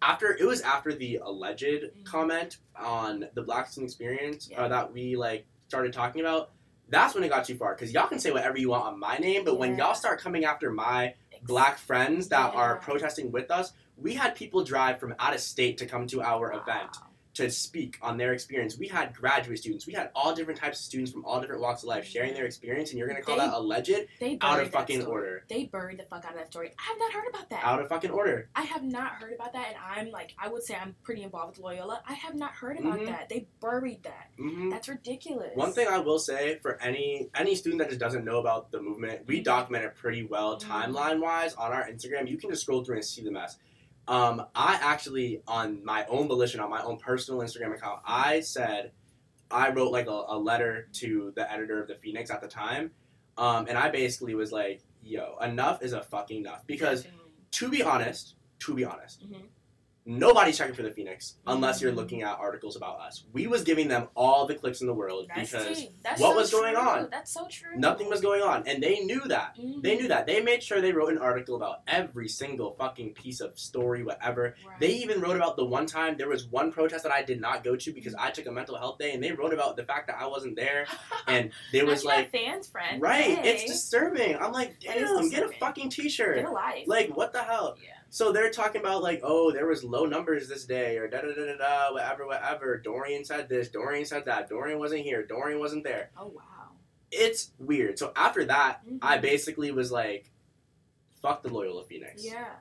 [0.00, 2.04] after it was after the alleged Mhm.
[2.04, 4.62] comment on the Black student experience Yeah.
[4.64, 6.50] uh, that we like started talking about.
[6.88, 9.16] That's when it got too far because y'all can say whatever you want on my
[9.18, 13.72] name, but when y'all start coming after my black friends that are protesting with us,
[13.96, 16.60] we had people drive from out of state to come to our Wow.
[16.60, 16.96] event
[17.34, 18.78] to speak on their experience.
[18.78, 21.82] We had graduate students, we had all different types of students from all different walks
[21.82, 23.94] of life sharing their experience, and you're gonna call They- that alleged?
[24.20, 25.12] They Out of fucking story.
[25.12, 25.44] order.
[25.48, 26.72] They buried the fuck out of that story.
[26.78, 27.64] I have not heard about that.
[27.64, 28.48] Out of fucking order.
[28.54, 31.56] I have not heard about that, and I'm like, I would say I'm pretty involved
[31.56, 32.02] with Loyola.
[32.08, 33.06] I have not heard about Mhm.
[33.06, 33.28] that.
[33.28, 34.30] They buried that.
[34.36, 35.50] hmm That's ridiculous.
[35.56, 38.80] One thing I will say for any any student that just doesn't know about the
[38.80, 39.44] movement, we Mhm.
[39.44, 40.62] document it pretty well Mhm.
[40.68, 42.28] timeline wise on our Instagram.
[42.30, 43.58] You can just scroll through and see the mess.
[44.06, 48.92] Um, I actually on my own volition on my own personal Instagram account, I said
[49.50, 52.90] I wrote like a, a letter to the editor of the Phoenix at the time,
[53.38, 57.06] um, and I basically was like, "Yo, enough is a fucking enough." Because
[57.52, 59.42] to be honest, to be honest, Mhm.
[60.06, 61.96] Nobody's checking for the Phoenix unless you're Mhm.
[61.96, 63.24] looking at articles about us.
[63.32, 65.86] We was giving them all the clicks in the world That's because.
[66.02, 67.08] What so was going on?
[67.10, 67.76] That's so true.
[67.76, 69.56] nothing was going on, and they knew that.
[69.56, 69.82] Mhm.
[69.82, 70.26] They knew that.
[70.26, 74.54] They made sure they wrote an article about every single fucking piece of story, whatever.
[74.66, 74.80] Right.
[74.80, 77.64] They even wrote about the one time there was one protest that I did not
[77.64, 80.06] go to because I took a mental health day, and they wrote about the fact
[80.08, 80.86] that I wasn't there,
[81.26, 83.00] and they Now was like, fans, friend.
[83.00, 83.50] right, Hey.
[83.54, 84.36] it's disturbing.
[84.36, 86.36] I'm like, damn, get a fucking t-shirt.
[86.36, 86.84] Get a life.
[86.86, 87.76] Like, what the hell?
[87.82, 87.90] yeah.
[88.14, 91.34] So they're talking about like, oh, there was low numbers this day, or da da
[91.34, 92.80] da da da, whatever, whatever.
[92.86, 96.10] Dorien said this, Dorien said that, Dorien wasn't here, Dorien wasn't there.
[96.16, 96.76] Oh wow.
[97.10, 97.98] It's weird.
[97.98, 99.22] So after that, I Mhm.
[99.22, 100.30] basically was like,
[101.22, 102.54] fuck the Loyola Phoenix, Yeah.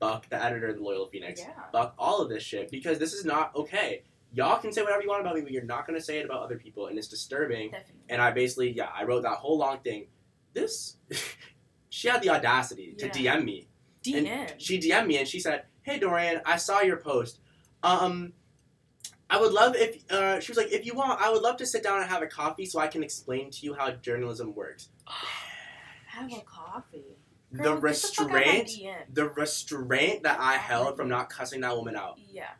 [0.00, 1.54] fuck the editor of the Loyola Phoenix, Yeah.
[1.72, 4.02] fuck all of this shit because this is not okay.
[4.34, 6.42] Y'all can say whatever you want about me, but you're not gonna say it about
[6.42, 7.70] other people, and it's disturbing.
[7.70, 8.02] Definitely.
[8.10, 10.08] And I basically, yeah, I wrote that whole long thing.
[10.52, 10.98] This,
[11.88, 13.68] she had the audacity to DM me.
[14.04, 14.52] DM.
[14.58, 17.40] she DM'd me and she said, "Hey Dorien, I saw your post.
[17.82, 18.32] Um,
[19.30, 21.66] I would love if uh, she was like, if you want, I would love to
[21.66, 24.88] sit down and have a coffee so I can explain to you how journalism works.
[26.06, 27.16] Have a coffee.
[27.50, 28.94] the Girl, get fuck out my restraint, DM.
[29.12, 32.20] the restraint that I held from not cussing that woman out.
[32.30, 32.50] Yeah.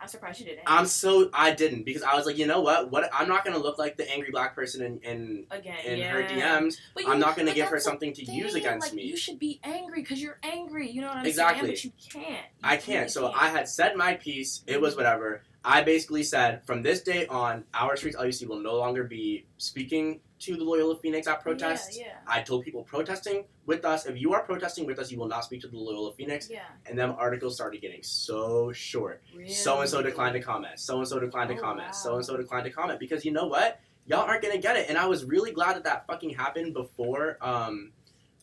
[0.00, 0.62] I'm surprised you didn't.
[0.66, 2.90] I'm so I didn't because I was like, you know what?
[2.90, 6.10] What I'm not gonna look like the angry black person in in, Again, in yeah.
[6.10, 6.76] her DMs.
[6.94, 9.04] But I'm not gonna give her something to use against like, me.
[9.04, 10.90] You should be angry because you're angry.
[10.90, 11.76] You know what I'm Exactly.
[11.76, 11.92] saying?
[11.96, 12.30] But you can't.
[12.36, 12.88] You I can't.
[12.88, 13.42] really So can't.
[13.42, 14.62] I had said my piece.
[14.66, 15.02] It was mm-hmm.
[15.02, 15.42] whatever.
[15.64, 20.20] I basically said from this day on, our streets LUC will no longer be speaking
[20.46, 21.98] to the Loyola Phoenix at protests.
[21.98, 22.12] Yeah, yeah.
[22.26, 24.06] I told people protesting with us.
[24.06, 26.48] If you are protesting with us, you will not speak to the Loyola Phoenix.
[26.48, 26.60] Yeah.
[26.86, 29.22] And them articles started getting so short.
[29.48, 30.78] So and so declined to comment.
[30.78, 31.94] So and so declined to Oh, comment.
[31.94, 33.80] So and so declined to comment because you know what?
[34.06, 34.88] Y'all aren't gonna get it.
[34.88, 37.92] And I was really glad that that fucking happened before um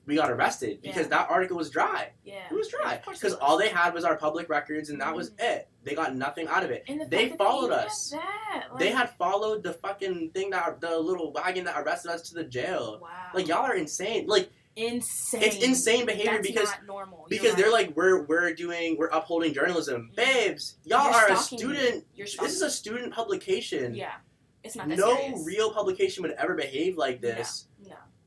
[0.05, 1.17] we got arrested because Yeah.
[1.19, 2.11] that article was dry.
[2.25, 2.45] Yeah.
[2.49, 4.99] It was dry Of course it because all they had was our public records and
[5.01, 5.43] that was Mhm.
[5.43, 5.67] it.
[5.83, 6.83] They got nothing out of it.
[6.87, 8.09] And the they followed us.
[8.11, 12.21] That, like, They had followed the fucking thing that the little wagon that arrested us
[12.29, 12.99] to the jail.
[13.01, 13.09] Wow.
[13.33, 14.27] Like y'all are insane.
[14.27, 15.41] Like insane.
[15.43, 17.19] it's insane behavior That's because not normal.
[17.29, 20.25] You're because they're like we're we're doing we're upholding journalism, Yeah.
[20.25, 20.77] babes.
[20.83, 22.05] Y'all You're are a student.
[22.15, 23.95] You're This is a student publication.
[23.95, 24.15] Yeah.
[24.63, 25.45] It's not that no serious.
[25.45, 27.65] real publication would ever behave like this.
[27.72, 27.72] No.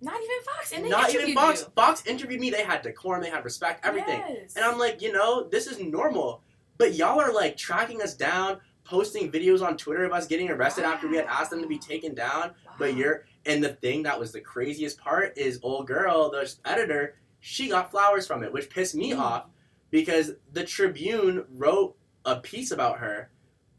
[0.00, 0.72] Not even Fox.
[0.72, 1.62] And they Not even Fox.
[1.62, 1.68] You.
[1.74, 2.50] Fox interviewed me.
[2.50, 3.22] They had decorum.
[3.22, 3.84] They had respect.
[3.84, 4.22] Everything.
[4.28, 4.54] Yes.
[4.56, 6.42] And I'm like, you know, this is normal.
[6.78, 10.84] But y'all are like tracking us down, posting videos on Twitter of us getting arrested
[10.84, 12.50] after we had asked them to be taken down.
[12.66, 12.72] Wow.
[12.78, 17.14] But you're and the thing that was the craziest part is old girl, the editor,
[17.40, 19.20] she got flowers from it, which pissed me Mm.
[19.20, 19.44] off
[19.90, 23.30] because the Tribune wrote a piece about her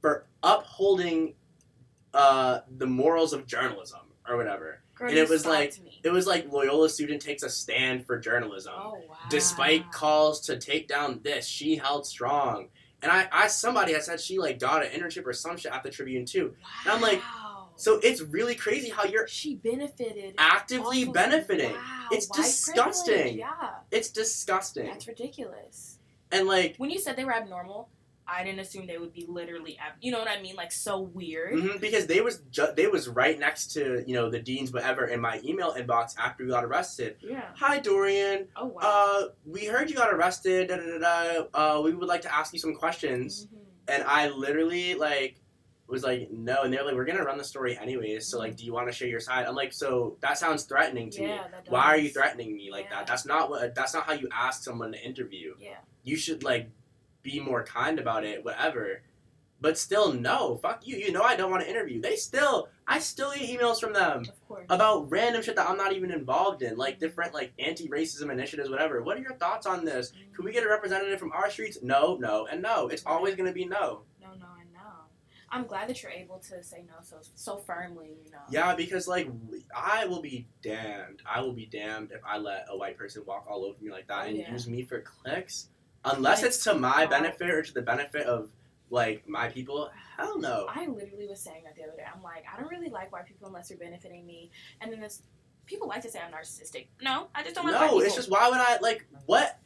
[0.02, 1.36] for upholding
[2.14, 4.82] uh, the morals of journalism or whatever.
[4.98, 6.00] Girl, and it was like- me.
[6.04, 8.74] It was like Loyola student takes a stand for journalism.
[8.76, 9.16] Oh wow.
[9.30, 12.70] Despite calls to take down this, she held strong.
[13.02, 15.84] And I, I somebody had said she like got an internship or some shit at
[15.84, 16.56] the Tribune too.
[16.62, 16.70] Wow.
[16.86, 17.22] and I'm like,
[17.76, 20.34] So it's really crazy how you're she benefited.
[20.38, 21.74] actively benefiting.
[21.74, 23.14] Wow, It's disgusting.
[23.14, 24.86] privilege, Yeah, It's disgusting.
[24.88, 26.00] that's ridiculous.
[26.32, 27.90] And like, When you said they were abnormal,
[28.30, 29.94] I didn't assume they would be literally ab.
[30.02, 30.56] You know what I mean?
[30.56, 31.54] Like so weird.
[31.54, 35.06] mhm, because they was ju- they was right next to you know the dean's whatever
[35.06, 37.16] in my email inbox after we got arrested.
[37.22, 37.46] Yeah.
[37.56, 38.82] Hi Dorien, Oh wow.
[38.82, 40.68] uh, we heard you got arrested.
[40.68, 41.00] Da, da, da,
[41.54, 41.78] da.
[41.78, 43.48] Uh, we would like to ask you some questions.
[43.48, 43.60] Mhm.
[43.96, 45.40] And I literally like
[45.88, 48.28] was like no, and they're like we're gonna run the story anyways.
[48.28, 48.44] So Mm-hmm.
[48.48, 49.46] like, do you want to share your side?
[49.46, 51.28] I'm like, so that sounds threatening to me.
[51.30, 52.98] Yeah, that Why are you threatening me like Yeah.
[52.98, 53.08] that?
[53.08, 53.74] That's not what.
[53.74, 55.56] That's not how you ask someone to interview.
[55.62, 55.78] Yeah.
[56.04, 56.70] You should like
[57.24, 59.02] be more kind about it, whatever.
[59.60, 60.58] But still, no.
[60.58, 60.98] Fuck you.
[60.98, 62.00] You know I don't want to interview.
[62.00, 65.94] They still, I still get emails from them Of about random shit that I'm not
[65.94, 69.02] even involved in, like different like anti-racism initiatives, whatever.
[69.02, 70.12] What are your thoughts on this?
[70.12, 70.36] Mm.
[70.36, 71.80] Can we get a representative from our streets?
[71.82, 72.88] No, no, and no.
[72.90, 74.04] It's always gonna be no.
[74.22, 75.06] No, no, I know.
[75.50, 78.12] I'm glad that you're able to say no so so firmly.
[78.24, 78.38] You know.
[78.52, 79.28] Yeah, because like
[79.76, 81.24] I will be damned.
[81.28, 84.08] I will be damned if I let a white person walk all over me like
[84.08, 84.52] that Oh, and yeah.
[84.52, 85.70] use me for clicks,
[86.16, 88.50] unless it's to my benefit or to the benefit of
[88.90, 89.90] like my people.
[90.18, 90.68] Hell no.
[90.70, 92.04] I literally was saying that the other day.
[92.14, 94.50] I'm like, I don't really like white people unless they're benefiting me.
[94.82, 95.22] And then this,
[95.66, 96.88] people like to say I'm narcissistic.
[97.02, 99.60] No, I just don't like No, it's just why would I like what?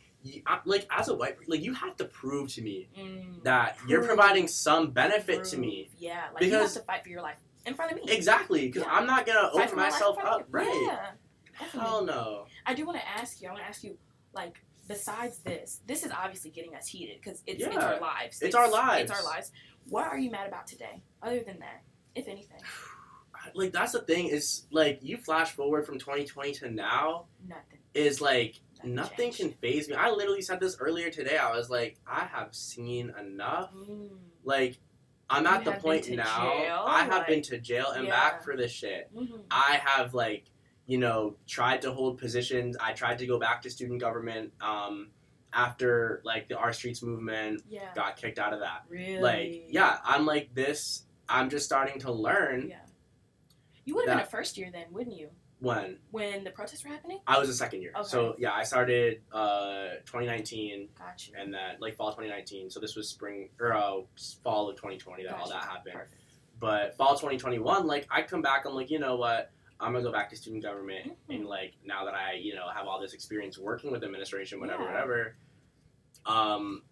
[0.45, 4.03] I- Like as a white, like you have to prove to me Mm, that you're
[4.03, 5.61] providing some benefit to prove.
[5.61, 5.89] me.
[5.97, 8.11] Yeah, like you have Because- to fight for your life in front of me.
[8.11, 8.93] Exactly, because Yeah.
[8.93, 10.47] I'm not gonna Fight open my myself of up.
[10.49, 10.67] Right?
[10.67, 11.11] Yeah.
[11.59, 11.79] definitely.
[11.89, 12.45] Hell no.
[12.65, 13.47] I do want to ask you.
[13.47, 13.97] I want to ask you,
[14.33, 14.63] like,
[14.93, 18.41] besides this, this is obviously getting us heated because it's, it's our lives.
[18.41, 19.09] It's our lives.
[19.09, 19.51] It's our lives.
[19.89, 21.83] What are you mad about today, other than that,
[22.15, 22.59] if anything?
[23.55, 27.79] Like that's the thing is like you flash forward from 2020 to now Nothing.
[27.95, 29.95] is like Nothing nothing can phase me.
[29.95, 31.37] I literally said this earlier today.
[31.37, 33.73] I was like, I have seen enough.
[33.73, 34.09] Mm.
[34.43, 34.77] Like,
[35.27, 36.51] I'm at the point now.
[36.51, 38.11] jail, I have been to jail and Yeah.
[38.11, 39.09] back for this shit.
[39.15, 39.41] Mhm.
[39.49, 40.45] I have like,
[40.87, 42.75] you know, tried to hold positions.
[42.79, 45.09] I tried to go back to student government um,
[45.53, 47.63] after like the Our Streets movement.
[47.69, 47.93] Yeah.
[47.95, 48.83] Got kicked out of that.
[48.89, 49.19] Really?
[49.19, 51.03] Like, yeah, I'm like this.
[51.29, 52.77] I'm just starting to learn Yeah.
[53.85, 55.29] You would have been a first year then, wouldn't you?
[55.59, 57.19] when When the protests were happening?
[57.27, 57.93] I was a second year.
[57.95, 58.07] Okay.
[58.07, 61.31] So yeah, I started uh, 2019 Gotcha.
[61.37, 62.69] and then like fall 2019.
[62.69, 64.01] So this was spring or uh,
[64.43, 65.93] fall of 2020 that all that happened.
[65.93, 66.15] Perfect.
[66.59, 69.51] But fall 2021, like I come back, I'm like, you know what?
[69.81, 71.35] I'm gonna go back to student government, Mhm.
[71.35, 74.83] and like now that I, you know, have all this experience working with administration, whatever,
[74.83, 74.91] Yeah.
[74.93, 75.35] whatever.
[76.25, 76.83] Um,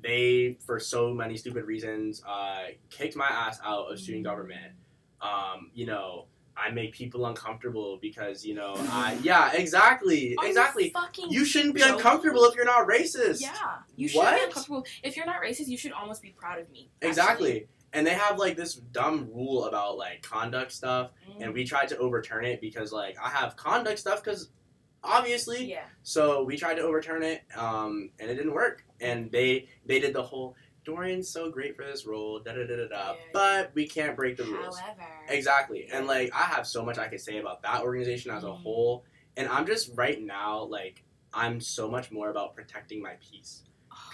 [0.00, 4.28] they for so many stupid reasons uh, kicked my ass out of student Mm.
[4.30, 4.72] government.
[5.20, 6.26] Um, you know,
[6.56, 10.92] I make people uncomfortable because you know, I yeah, exactly, Are exactly.
[11.18, 11.96] You, You shouldn't be joking?
[11.96, 13.40] uncomfortable if you're not racist.
[13.40, 13.78] Yeah.
[13.96, 14.86] You should be uncomfortable.
[15.02, 16.90] If you're not racist, you should almost be proud of me.
[16.96, 17.08] actually.
[17.08, 17.68] Exactly.
[17.92, 21.44] And they have like this dumb rule about like conduct stuff, Mm.
[21.44, 24.50] and we tried to overturn it because like I have conduct stuff because
[25.02, 25.84] obviously, Yeah.
[26.02, 28.84] so we tried to overturn it, um, and it didn't work.
[29.00, 32.76] And they they did the whole Dorien's so great for this role, da da da
[32.76, 34.78] da da, Yeah, but we can't break the rules.
[34.78, 35.88] However, Exactly.
[35.92, 38.62] And like I have so much I could say about that organization as a Mhm.
[38.62, 39.04] whole.
[39.36, 43.64] And I'm just right now like I'm so much more about protecting my peace.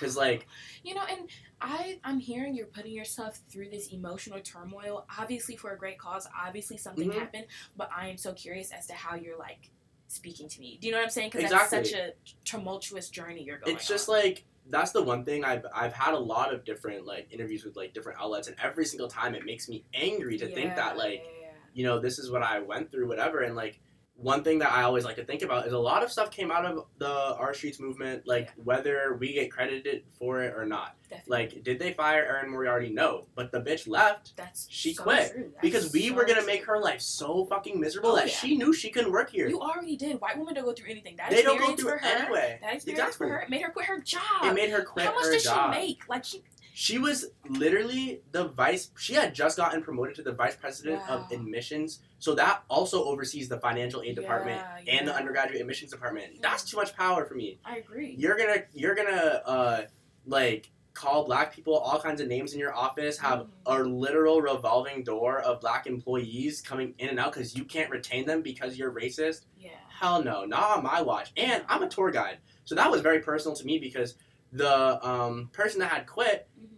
[0.02, 0.46] Cuz like
[0.84, 1.28] you know, and
[1.60, 6.26] I I'm hearing you're putting yourself through this emotional turmoil, obviously for a great cause.
[6.36, 7.18] Obviously something Mhm.
[7.18, 7.46] happened,
[7.76, 9.70] but I am so curious as to how you're like
[10.08, 10.76] speaking to me.
[10.80, 11.30] Do you know what I'm saying?
[11.30, 11.78] Because Exactly.
[11.78, 12.12] that's such a
[12.44, 13.74] tumultuous journey you're going.
[13.76, 14.16] it's just on.
[14.16, 17.76] like that's the one thing I've I've had a lot of different like interviews with
[17.76, 21.22] like different outlets and every single time it makes me angry to think that like
[21.24, 21.52] yeah, yeah.
[21.74, 23.80] you know this is what I went through whatever and like
[24.14, 26.50] one thing that I always like to think about is a lot of stuff came
[26.52, 28.62] out of the Our Streets movement like Yeah.
[28.64, 31.36] whether we get credited for it or not Definitely.
[31.36, 35.52] like did they fire Erin Moriarty no but the bitch left that's she so quit
[35.60, 36.46] because we so were gonna true.
[36.46, 38.34] make her life so fucking miserable Oh, that yeah.
[38.34, 39.48] she knew she couldn't work here.
[39.48, 40.20] You already did.
[40.20, 41.16] White women don't go through anything.
[41.16, 42.58] That they don't go through for her, anyway.
[42.62, 43.26] That experience Exactly.
[43.28, 44.20] for her it made her quit her job.
[44.44, 46.08] It made her quit How much does she make?
[46.08, 46.42] Like she
[46.74, 48.90] She was literally the vice.
[48.98, 51.18] She had just gotten promoted to the vice president Wow.
[51.26, 55.90] of admissions, so that also oversees the financial aid Yeah, department and the undergraduate admissions
[55.90, 56.32] department.
[56.34, 56.38] Yeah.
[56.42, 57.58] That's too much power for me.
[57.64, 58.14] I agree.
[58.18, 59.82] You're gonna you're gonna uh
[60.26, 63.48] like call black people all kinds of names in your office, have Mhm.
[63.66, 68.26] a literal revolving door of black employees coming in and out because you can't retain
[68.26, 69.46] them because you're racist.
[69.58, 69.70] yeah.
[69.88, 71.32] Hell no, not on my watch.
[71.36, 74.16] And I'm a tour guide, so that was very personal to me because
[74.52, 76.68] the um, person that had quit, Mhm.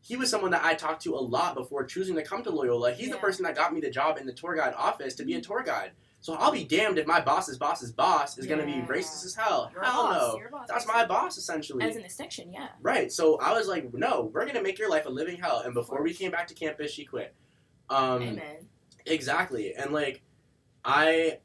[0.00, 2.92] he was someone that I talked to a lot before choosing to come to Loyola.
[2.92, 5.34] He's the person that got me the job in the tour guide office to be
[5.34, 5.92] a tour guide.
[6.22, 9.70] So I'll be damned if my boss's boss's boss is gonna be racist as hell.
[9.72, 11.82] Your hell boss, no, that's my boss essentially.
[11.82, 12.68] As an extension, yeah.
[12.82, 13.10] Right.
[13.10, 15.60] So I was like, no, we're gonna make your life a living hell.
[15.60, 17.34] And before we came back to campus, she quit.
[17.88, 18.68] Um, Amen.
[19.06, 19.72] Exactly.
[19.74, 20.20] And like
[20.84, 21.38] I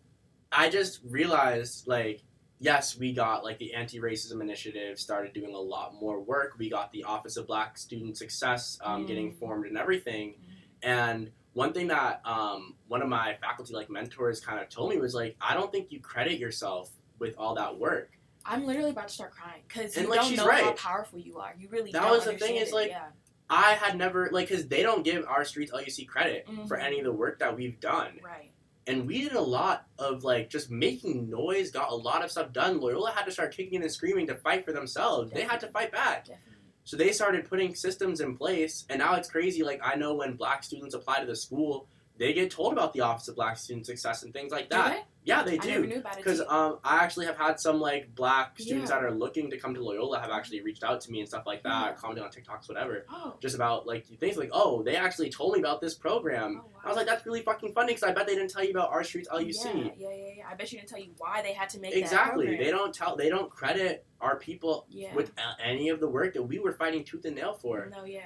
[0.52, 2.22] I just realized like
[2.60, 6.54] yes, we got like the anti-racism initiative started doing a lot more work.
[6.58, 9.40] We got the Office of Black Student Success um, getting Mm.
[9.40, 10.36] formed and everything.
[10.84, 14.98] And one thing that um, one of my faculty like mentors kind of told me
[15.00, 16.90] was like, I don't think you credit yourself
[17.20, 18.12] with all that work.
[18.46, 21.18] I'm literally about to start crying because And, you like, don't she's know how powerful
[21.20, 21.56] you are.
[21.58, 23.08] You really That was the thing, understand is, like, yeah.
[23.50, 26.84] I had never like because they don't give our streets LUC credit for Mhm.
[26.84, 28.20] any of the work that we've done.
[28.24, 28.52] right.
[28.88, 32.54] And we did a lot of like just making noise, got a lot of stuff
[32.54, 32.80] done.
[32.80, 35.32] Loyola had to start kicking and screaming to fight for themselves.
[35.32, 36.26] They had to fight back.
[36.26, 36.42] Definitely.
[36.84, 39.64] So they started putting systems in place, and now it's crazy.
[39.64, 43.02] Like I know when black students apply to the school, they get told about the
[43.02, 45.08] Office of Black Student Success and things like that.
[45.26, 45.88] Yeah, they I never do.
[45.88, 46.18] knew about it.
[46.24, 49.00] Because um, I actually have had some like black students Yeah.
[49.00, 51.46] that are looking to come to Loyola have actually reached out to me and stuff
[51.46, 51.94] like that, Yeah.
[51.94, 55.60] commenting on TikToks, whatever, oh, just about like things like, oh, they actually told me
[55.60, 56.62] about this program.
[56.64, 56.80] oh, wow.
[56.84, 58.92] I was like, that's really fucking funny because I bet they didn't tell you about
[58.92, 59.54] our streets LUC.
[59.66, 60.44] Yeah, yeah, yeah, yeah.
[60.50, 63.16] I bet you didn't tell you why they had to make exactly they don't tell
[63.16, 65.14] they don't credit our people Yeah.
[65.16, 65.32] with
[65.64, 68.22] any of the work that we were fighting tooth and nail for No, yeah.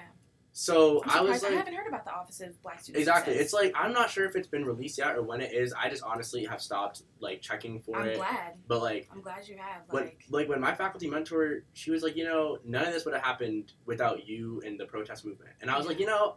[0.52, 3.46] So I'm i was I haven't heard about the Office of Black Student exactly Success.
[3.46, 5.90] it's like i'm not sure if it's been released yet or when it is i
[5.90, 8.54] just honestly have stopped like checking for I'm it glad.
[8.68, 9.84] but like I'm glad you have.
[9.90, 13.06] when, Like, like when my faculty mentor she was like you know none of this
[13.06, 16.36] would have happened without you and the protest movement and i was like you know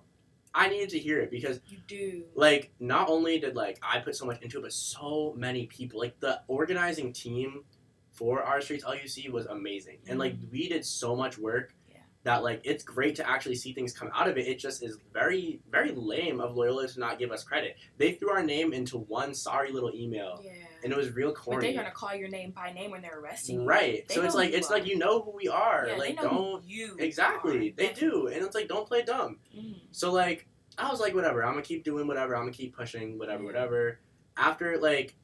[0.54, 2.24] i needed to hear it because you do.
[2.34, 6.00] like not only did like I put so much into it, but so many people.
[6.00, 7.64] Like the organizing team
[8.10, 10.50] for our streets LUC was amazing, and like mm-hmm.
[10.50, 11.82] we did so much work Yeah.
[12.24, 14.46] That like it's great to actually see things come out of it.
[14.46, 17.76] It just is very very lame of Loyola to not give us credit.
[17.98, 20.52] They threw our name into one sorry little email, Yeah.
[20.84, 21.56] and it was real corny.
[21.58, 23.66] But they're gonna call your name by name when they're arresting you.
[23.66, 24.06] Right.
[24.06, 25.86] They so it's like it's you like you know who we are.
[25.88, 27.70] Yeah, like they know don't you exactly.
[27.70, 27.72] are.
[27.76, 29.38] They do, and it's like don't play dumb.
[29.56, 29.80] Mhm.
[29.90, 30.46] So like
[30.78, 33.98] I was like, whatever, I'm gonna keep doing whatever, I'm gonna keep pushing, whatever, whatever.
[34.36, 35.16] After like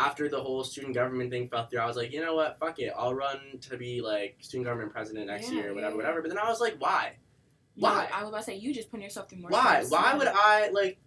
[0.00, 2.78] after the whole student government thing fell through, I was like, you know what, fuck
[2.78, 2.92] it.
[2.96, 6.22] I'll run to be like student government president next Yeah, year, whatever, yeah, whatever.
[6.22, 7.12] But then I was like, why?
[7.74, 8.08] You- Why?
[8.12, 9.50] I was about to say you just putting yourself through more.
[9.50, 9.84] Why?
[9.88, 10.98] Why would I like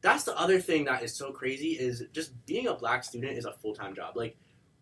[0.00, 3.46] that's the other thing that is so crazy is just being a black student is
[3.46, 4.16] a full time job.
[4.16, 4.36] Like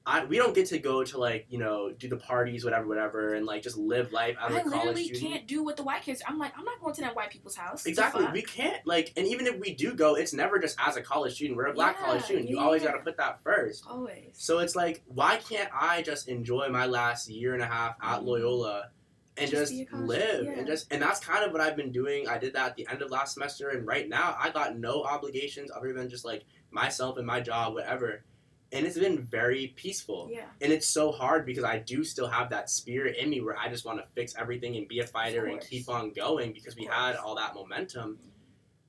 [0.05, 3.35] I, we don't get to go to like you know do the parties whatever whatever
[3.35, 6.23] and like just live life as a I literally can't do what the white kids.
[6.27, 7.87] I'm like, I'm not going to that white people's house.
[7.87, 8.27] Exactly.
[8.33, 11.35] We can't like, and even if we do go, it's never just as a college
[11.35, 11.57] student.
[11.57, 12.49] We're a black Yeah, college student.
[12.49, 13.85] You yeah, always got to put that first.
[13.89, 14.31] Always.
[14.33, 18.21] So it's like, why can't I just enjoy my last year and a half at
[18.21, 18.25] Mhm.
[18.25, 18.91] Loyola
[19.37, 20.51] and Just just, be a college live yeah.
[20.59, 22.29] and just and that's kind of what I've been doing.
[22.29, 25.05] I did that at the end of last semester, and right now I got no
[25.05, 28.25] obligations other than just like myself and my job, whatever.
[28.73, 30.31] And it's been very peaceful.
[30.33, 30.47] Yeah.
[30.63, 33.69] And it's so hard because I do still have that spirit in me where I
[33.69, 36.87] just want to fix everything and be a fighter and keep on going because we
[36.87, 38.19] had all that momentum.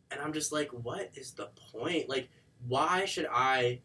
[0.10, 2.08] And I'm just like, what is the point?
[2.08, 2.30] Like,
[2.68, 3.82] why should I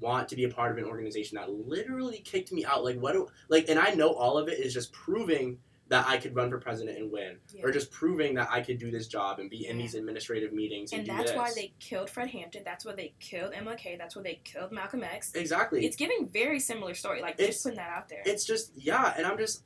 [0.00, 2.82] want to be a part of an organization that literally kicked me out?
[2.82, 5.58] Like, what do, like, and I know all of it is just proving
[5.92, 7.64] that I could run for president and win, Yeah.
[7.64, 10.92] or just proving that I could do this job and be in these administrative meetings
[10.92, 12.62] and, and that's why they killed Fred Hampton.
[12.64, 13.98] That's why they killed MLK.
[13.98, 15.32] That's why they killed Malcolm X.
[15.34, 15.84] exactly.
[15.86, 17.20] It's giving very similar story.
[17.22, 18.22] Like It's- just putting that out there.
[18.24, 19.64] it's just yeah, and I'm just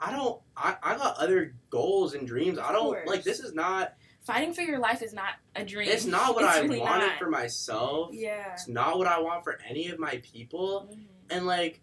[0.00, 2.58] I don't I, I got other goals and dreams.
[2.58, 3.08] I don't course.
[3.08, 5.88] like this is not Fighting for your life is not a dream.
[5.90, 7.18] it's not what It's I really wanted not.
[7.18, 8.10] for myself.
[8.12, 8.52] Yeah.
[8.54, 10.88] It's not what I want for any of my people.
[10.94, 11.04] Mhm.
[11.30, 11.80] And like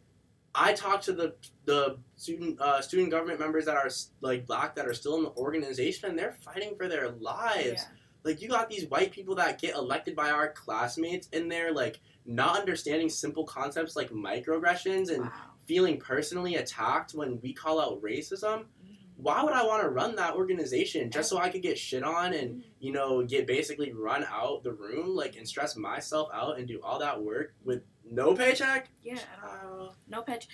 [0.56, 1.36] I talk to the
[1.66, 3.90] the student uh, student government members that are
[4.22, 7.82] like black that are still in the organization and they're fighting for their lives.
[7.82, 7.84] Yeah.
[8.24, 12.00] Like you got these white people that get elected by our classmates and they're like
[12.26, 15.32] not understanding simple concepts like microaggressions and Wow.
[15.66, 18.66] feeling personally attacked when we call out racism.
[18.84, 18.98] Mhm.
[19.16, 22.34] Why would I want to run that organization just so I could get shit on
[22.34, 22.64] and Mhm.
[22.80, 26.80] you know get basically run out the room like and stress myself out and do
[26.84, 28.90] all that work with no paycheck?
[29.02, 29.18] Yeah.
[30.08, 30.48] No patch.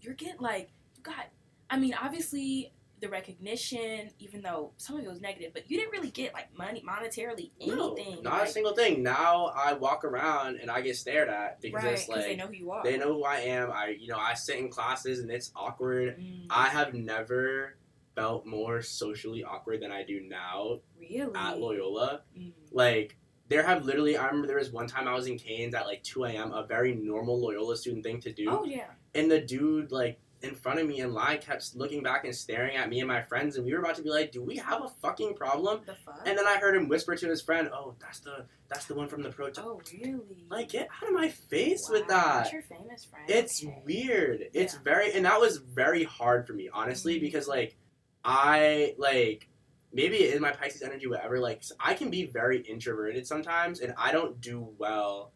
[0.00, 0.70] You're getting like
[1.06, 1.26] you got.
[1.68, 5.92] I mean, obviously the recognition, even though some of it was negative, but you didn't
[5.92, 8.22] really get like money monetarily no, anything.
[8.22, 9.02] not like, a single thing.
[9.02, 12.46] Now I walk around and I get stared at because right it's like they know
[12.46, 12.82] who you are.
[12.84, 13.70] they know who I am.
[13.72, 16.18] I you know I sit in classes and it's awkward.
[16.18, 17.76] Mm, I have never
[18.14, 22.22] felt more socially awkward than I do now really at Loyola.
[22.38, 23.16] Mm, Like
[23.48, 26.02] there have literally I remember there was one time I was in Canes at like
[26.02, 28.46] two AM, a very normal Loyola student thing to do.
[28.50, 28.88] Oh yeah.
[29.14, 32.76] And the dude like in front of me and line kept looking back and staring
[32.76, 34.82] at me and my friends and we were about to be like, Do we have
[34.82, 35.80] a fucking problem?
[35.86, 36.22] The fuck.
[36.26, 39.08] And then I heard him whisper to his friend, Oh, that's the that's the one
[39.08, 39.66] from the protest.
[39.66, 40.46] oh really?
[40.48, 42.34] Like get out of my face with that.
[42.34, 43.24] That's your famous friend.
[43.28, 43.82] It's Okay.
[43.84, 44.44] weird.
[44.54, 44.80] It's Yeah.
[44.82, 47.20] very and that was very hard for me, honestly, Mhm.
[47.22, 47.76] because like
[48.24, 49.48] I like
[49.92, 51.38] maybe it is my Pisces energy, whatever.
[51.40, 55.32] Like I can be very introverted sometimes, and I don't do well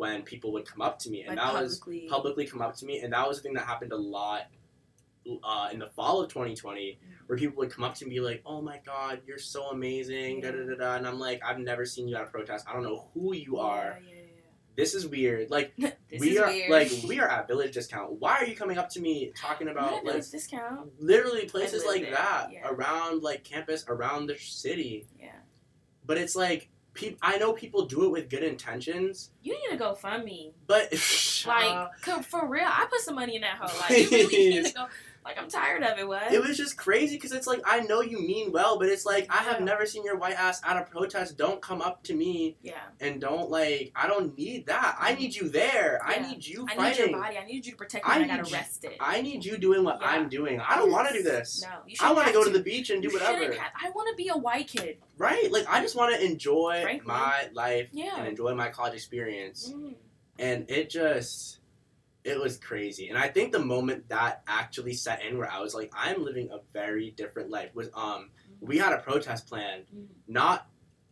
[0.00, 2.08] when people would come up to me, and Like that was publicly.
[2.08, 4.46] publicly come up to me, and that was the thing that happened a lot
[5.44, 8.30] uh, in the fall of 2020, where people would come up to me and be
[8.32, 11.58] like, "Oh my God, you're so amazing," da da da da, and I'm like, "I've
[11.58, 12.66] never seen you at a protest.
[12.68, 13.98] I don't know who you are.
[14.02, 14.22] Yeah, yeah,
[14.74, 15.50] This is weird.
[15.50, 16.70] Like." this we is are weird.
[16.70, 18.12] like we are at Village Discount.
[18.18, 20.90] Why are you coming up to me talking about like discount.
[20.98, 22.66] literally places like there, that yeah.
[22.66, 25.06] around like campus around the city?
[25.20, 25.28] Yeah.
[26.06, 26.70] But it's like
[27.00, 30.52] peop I know people do it with good intentions, You need to go fund me.
[30.66, 30.92] but
[31.46, 33.80] Like, uh, co- for real, I put some money in that hole.
[33.80, 34.86] Like, you really need to go.
[35.22, 36.08] Like, I'm tired of it.
[36.08, 36.32] What?
[36.32, 39.26] it was just crazy because it's like I know you mean well, but it's like
[39.28, 39.64] I have Yeah.
[39.66, 41.36] never seen your white ass at a protest.
[41.36, 42.80] Don't come up to me yeah.
[43.00, 44.96] and don't like I don't need that.
[44.98, 46.00] I need you there.
[46.02, 47.10] I need you I need fighting.
[47.10, 47.36] your body.
[47.38, 48.12] I need you to protect me.
[48.14, 48.92] I when I need got you- arrested.
[48.98, 50.08] I need you doing what Yeah.
[50.08, 50.58] I'm doing.
[50.58, 51.62] I don't want to do this.
[51.62, 53.52] No, you I want want to go to the beach and do you whatever.
[53.52, 54.98] have- I want to be a white kid.
[55.18, 55.52] Right?
[55.52, 57.06] Like I just want to enjoy Frankly.
[57.06, 58.16] my life Yeah.
[58.18, 59.70] and enjoy my college experience.
[59.72, 59.94] Mm.
[60.38, 61.59] And it just
[62.24, 63.08] it was crazy.
[63.08, 66.50] And I think the moment that actually set in where I was like I'm living
[66.52, 70.06] a very different life was um we had a protest plan Mm.
[70.28, 70.66] not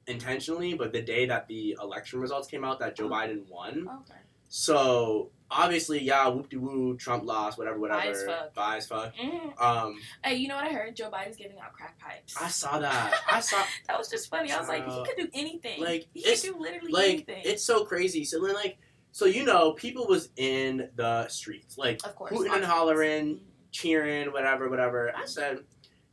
[0.06, 3.10] intentionally but the day that the election results came out that Joe Oh.
[3.10, 3.88] Biden won.
[4.02, 4.18] Okay.
[4.48, 8.54] So obviously yeah whoop de woo Trump lost whatever whatever Bye as fuck.
[8.54, 9.14] Bye as fuck.
[9.16, 9.62] Mm.
[9.62, 10.94] Um Hey, you know what I heard?
[10.96, 12.34] Joe Biden's giving out crack pipes.
[12.40, 13.14] I saw that.
[13.32, 14.50] I saw that was just funny.
[14.52, 15.80] I was like, he could do anything.
[15.82, 17.42] Like, he could do literally like anything.
[17.44, 18.24] it's so crazy.
[18.24, 18.78] So then like
[19.18, 22.30] so you know people was in the streets like of course.
[22.30, 23.40] hooting and hollering,
[23.72, 25.12] cheering, whatever, whatever.
[25.16, 25.58] I said,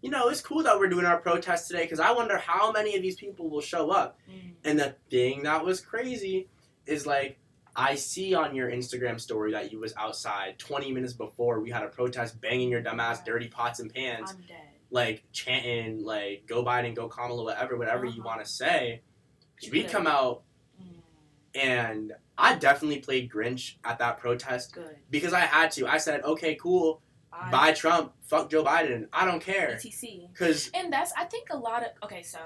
[0.01, 2.95] you know, it's cool that we're doing our protest today because I wonder how many
[2.95, 4.17] of these people will show up.
[4.27, 4.53] Mm.
[4.63, 6.49] And the thing that was crazy
[6.87, 7.37] is like
[7.75, 11.83] I see on your Instagram story that you was outside 20 minutes before we had
[11.83, 14.57] a protest, banging your dumbass dirty pots and pans, I'm dead.
[14.89, 18.29] like chanting like "Go Biden, Go Kamala," whatever, whatever you Uh-huh.
[18.29, 19.01] want to say.
[19.61, 20.43] You We come out.
[21.55, 24.97] And I definitely played Grinch at that protest Good.
[25.09, 25.87] because I had to.
[25.87, 27.01] I said, "Okay, cool,
[27.51, 29.07] buy Trump, fuck Joe Biden.
[29.13, 30.29] I don't care." ETC.
[30.31, 32.39] Because And that's I think a lot of okay, so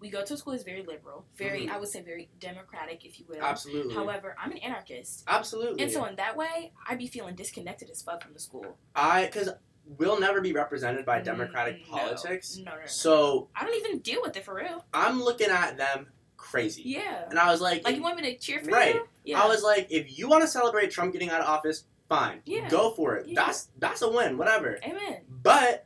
[0.00, 1.70] we go to a school is very liberal, very Mhm.
[1.70, 3.42] I would say very democratic, if you will.
[3.42, 5.24] absolutely, However, I'm an anarchist.
[5.26, 8.78] absolutely, And so in that way, I'd be feeling disconnected as fuck from the school.
[8.94, 9.50] I because
[9.84, 11.96] we'll never be represented by Democratic Mm, no.
[11.98, 12.56] politics.
[12.58, 12.86] No, no, no.
[12.86, 14.84] So I don't even deal with it for real.
[14.92, 17.26] I'm looking at them crazy, Yeah.
[17.28, 18.94] and I was like, Like you want me to cheer for Right.
[18.94, 19.08] you?
[19.24, 19.42] Yeah.
[19.42, 22.68] I was like, if you want to celebrate Trump getting out of office, fine, Yeah.
[22.70, 23.26] go for it.
[23.28, 23.34] Yeah.
[23.44, 24.78] That's that's a win, whatever.
[24.82, 25.20] Amen.
[25.28, 25.84] But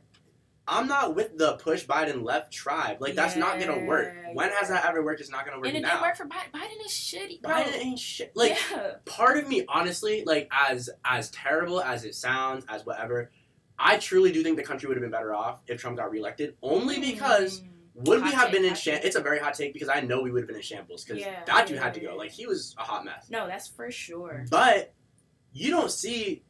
[0.65, 3.01] I'm not with the push Biden left tribe.
[3.01, 4.13] Like that's not gonna work.
[4.15, 5.19] Yeah, When has that ever worked?
[5.19, 5.89] It's not gonna work And it now.
[5.89, 6.51] didn't work for Biden.
[6.53, 7.41] Biden is shitty.
[7.41, 7.51] Bro.
[7.51, 8.31] Biden ain't shit.
[8.33, 8.93] Like yeah.
[9.05, 13.29] part of me, honestly, like as as terrible as it sounds, as whatever,
[13.77, 16.55] I truly do think the country would have been better off if Trump got reelected.
[16.61, 17.67] Only because Mm.
[17.95, 19.05] Would we have take, been in shambles?
[19.05, 21.21] It's a very hot take because I know we would have been in shambles because
[21.21, 22.15] Yeah, that dude yeah, had to go.
[22.15, 23.29] Like he was a hot mess.
[23.29, 24.45] No, that's for sure.
[24.49, 24.93] But
[25.51, 26.43] you don't see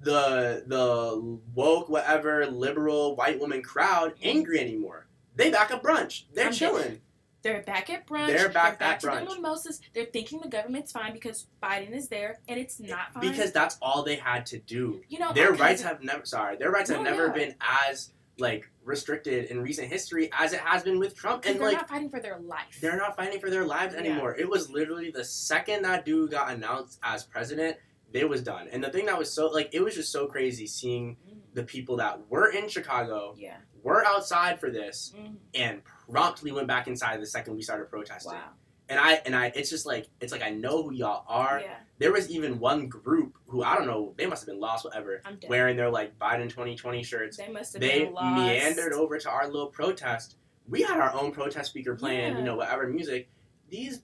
[0.00, 5.06] the the woke whatever liberal white woman crowd angry anymore.
[5.36, 6.24] They back up brunch.
[6.34, 7.00] They're I'm chilling.
[7.42, 8.26] They're back at brunch.
[8.26, 9.36] They're back at to brunch.
[9.36, 9.80] mimosas.
[9.94, 13.20] They're thinking the government's fine because Biden is there, and it's not fine.
[13.22, 15.00] Because that's all they had to do.
[15.08, 17.32] you know Their rights have never sorry, their rights have never yeah.
[17.32, 21.44] been as like restricted in recent history as it has been with Trump.
[21.46, 22.78] And they're like not fighting for their life.
[22.80, 24.00] they're not fighting for their lives Yeah.
[24.00, 24.34] anymore.
[24.36, 27.76] It was literally the second that dude got announced as president,
[28.12, 28.68] they was done.
[28.68, 31.40] And the thing that was so like it was just so crazy seeing Mhm.
[31.54, 33.56] the people that were in Chicago Yeah.
[33.82, 35.36] were outside for this Mhm.
[35.54, 38.32] and promptly went back inside the second we started protesting.
[38.32, 38.50] Wow.
[38.88, 41.60] And I and I it's just like it's like I know who y'all are.
[41.60, 41.76] Yeah.
[41.98, 45.20] There was even one group who I don't know, they must have been lost, whatever,
[45.24, 47.36] I'm wearing their like Biden twenty twenty shirts.
[47.36, 48.36] They must have They been lost.
[48.36, 50.36] meandered over to our little protest.
[50.68, 52.38] We had our own protest speaker playing, Yeah.
[52.38, 53.28] you know, whatever music.
[53.68, 54.02] These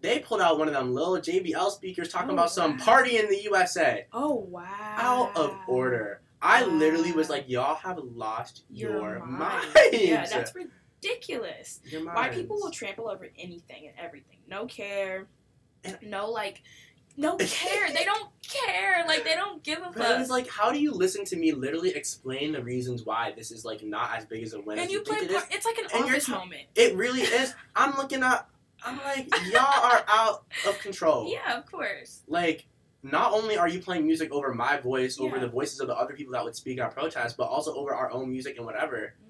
[0.00, 2.84] they pulled out one of them little JBL speakers talking Oh, about some wow.
[2.84, 4.06] party in the USA.
[4.12, 4.64] Oh wow.
[4.96, 6.22] Out of order.
[6.42, 9.74] I literally was like, y'all have lost your, Your minds.
[9.74, 9.88] mind.
[9.92, 11.80] Yeah, that's ridiculous.
[11.84, 14.38] your Why people will trample over anything and everything.
[14.48, 15.26] No care.
[15.84, 16.62] And- no like
[17.20, 17.88] no care.
[17.92, 19.04] they don't care.
[19.06, 20.28] Like they don't give a But fuck.
[20.30, 23.82] like, how do you listen to me literally explain the reasons why this is like
[23.82, 26.04] not as big as a win And you play it part, it's like an And
[26.04, 26.62] office ta- moment.
[26.74, 27.54] It really is.
[27.76, 28.46] I'm looking at.
[28.82, 31.30] I'm like, y'all are out of control.
[31.30, 32.22] Yeah, of course.
[32.26, 32.66] Like,
[33.02, 36.14] not only are you playing music over my voice, over the voices of the other
[36.14, 39.14] people that would speak at protests, but also over our own music and whatever.
[39.22, 39.29] Mhm.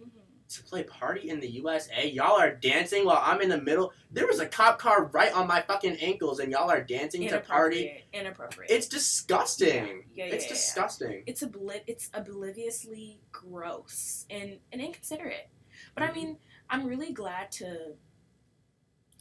[0.50, 3.92] To play party in the USA, y'all are dancing while I'm in the middle.
[4.10, 7.38] There was a cop car right on my fucking ankles, and y'all are dancing to
[7.38, 8.04] party.
[8.12, 8.68] Inappropriate.
[8.68, 10.02] It's disgusting.
[10.12, 10.54] Yeah, yeah, it's yeah, yeah.
[10.54, 11.22] disgusting.
[11.26, 15.50] it's obli- it's obliviously gross and, and inconsiderate.
[15.94, 16.14] But I Mhm.
[16.16, 16.38] mean,
[16.68, 17.94] I'm really glad to.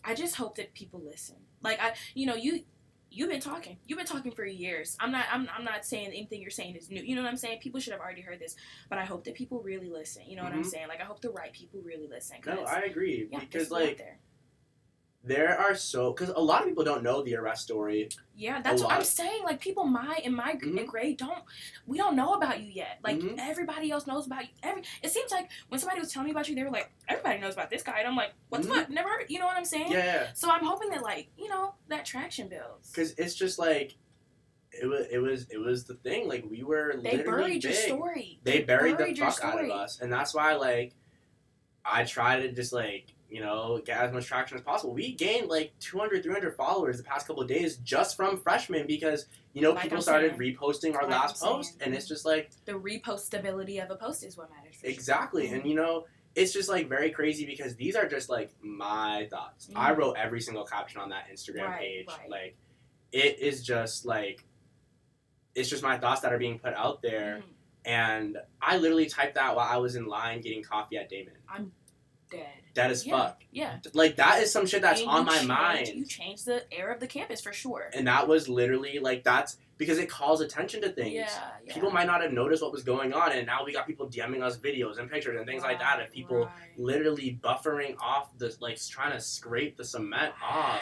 [0.03, 1.35] I just hope that people listen.
[1.61, 2.63] Like I, you know, you
[3.11, 3.77] you've been talking.
[3.85, 4.95] You've been talking for years.
[4.99, 5.25] I'm not.
[5.31, 5.47] I'm.
[5.55, 7.01] I'm not saying anything you're saying is new.
[7.01, 7.59] You know what I'm saying?
[7.59, 8.55] People should have already heard this.
[8.89, 10.23] But I hope that people really listen.
[10.27, 10.67] You know what I'm Mhm.
[10.67, 10.87] saying?
[10.87, 12.37] Like I hope the right people really listen.
[12.45, 14.01] No, I agree yeah, because like
[15.23, 15.57] there.
[15.57, 18.09] are so because a lot of people don't know the arrest story.
[18.35, 19.43] Yeah, that's what I'm saying.
[19.43, 20.85] Like people my in my Mhm.
[20.87, 21.43] grade don't
[21.85, 22.99] we don't know about you yet.
[23.03, 23.35] Like Mhm.
[23.37, 24.49] everybody else knows about you.
[24.63, 27.39] Every it seems like when somebody was telling me about you, they were like, everybody
[27.39, 28.75] knows about this guy, and I'm like, what the Mhm.
[28.75, 28.89] fuck?
[28.89, 29.25] Never heard.
[29.29, 29.91] You know what I'm saying?
[29.91, 30.33] Yeah, yeah.
[30.33, 32.91] So I'm hoping that like you know that traction builds.
[32.91, 33.95] because it's just like
[34.71, 37.73] it was it was it was the thing like we were They literally buried your
[37.73, 38.39] story.
[38.43, 40.93] they buried, the your fuck out of us and that's why like
[41.83, 45.47] i try to just like you know get as much traction as possible we gained
[45.49, 49.71] like 200 300 followers the past couple of days just from freshmen because you know
[49.73, 50.55] Like people I'm started saying.
[50.57, 54.23] reposting our Like last I'm post and it's just like The repostability of a post
[54.23, 54.75] is what matters.
[54.75, 54.89] For sure.
[54.89, 56.05] exactly and you know
[56.35, 59.97] it's just like very crazy because these are just like my thoughts i Mhm.
[59.97, 62.29] wrote every single caption on that instagram Right, page right.
[62.29, 62.55] like
[63.11, 64.43] it is just like
[65.55, 67.53] it's just my thoughts that are being put out there Mhm.
[67.85, 71.33] and I literally typed that while I was in line getting coffee at Damen.
[72.31, 72.45] Dead.
[72.73, 73.17] Dead as Yeah.
[73.17, 73.41] fuck.
[73.51, 73.77] Yeah.
[73.93, 75.87] Like that is some shit that's And on my changed- mind.
[75.89, 77.89] You changed the air of the campus for sure.
[77.93, 81.13] and that was literally like that's because it calls attention to things.
[81.13, 81.29] Yeah,
[81.65, 81.73] yeah.
[81.73, 84.43] People might not have noticed what was going on, and now we got people DMing
[84.43, 86.49] us videos and pictures and things like that of people right.
[86.77, 90.81] literally buffering off the like trying to scrape the cement off,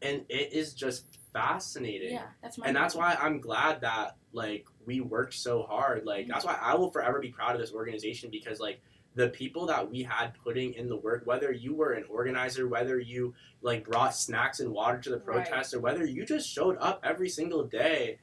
[0.00, 1.04] and it is just
[1.34, 2.12] fascinating.
[2.12, 2.66] Yeah, that's my.
[2.66, 6.06] and that's why I'm glad that like we worked so hard.
[6.06, 6.32] Like mm-hmm.
[6.32, 8.80] that's why I will forever be proud of this organization because like
[9.14, 12.98] the people that we had putting in the work, whether you were an organizer, whether
[12.98, 15.44] you like brought snacks and water to the Right.
[15.46, 18.18] protest, or whether you just showed up every single day,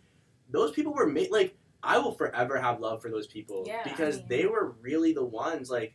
[0.50, 3.90] those people were made like I will forever have love for those people Yeah, I
[3.90, 5.94] because mean- they were really the ones like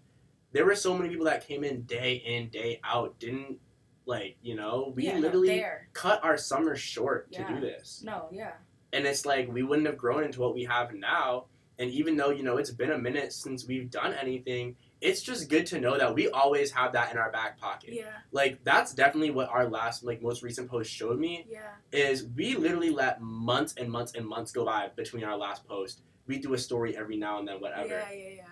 [0.53, 3.59] there were so many people that came in day in day out didn't
[4.07, 5.89] like you know we yeah, literally there.
[5.93, 7.47] cut our summer short Yeah.
[7.49, 8.53] to do this No, yeah.
[8.93, 11.47] and it's like we wouldn't have grown into what we have now
[11.79, 15.49] and even though you know it's been a minute since we've done anything it's just
[15.51, 18.95] good to know that we always have that in our back pocket Yeah, like that's
[18.95, 21.61] definitely what our last like most recent post showed me yeah.
[21.93, 26.01] is we literally let months and months and months go by between our last post
[26.27, 28.43] we do a story every now and then whatever Yeah, yeah, yeah.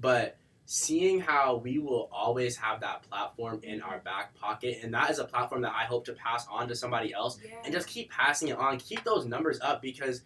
[0.00, 0.38] but
[0.70, 5.18] seeing how we will always have that platform in our back pocket and that is
[5.18, 7.56] a platform that i hope to pass on to somebody else Yeah.
[7.64, 8.78] and just keep passing it on.
[8.78, 10.22] Keep those numbers up because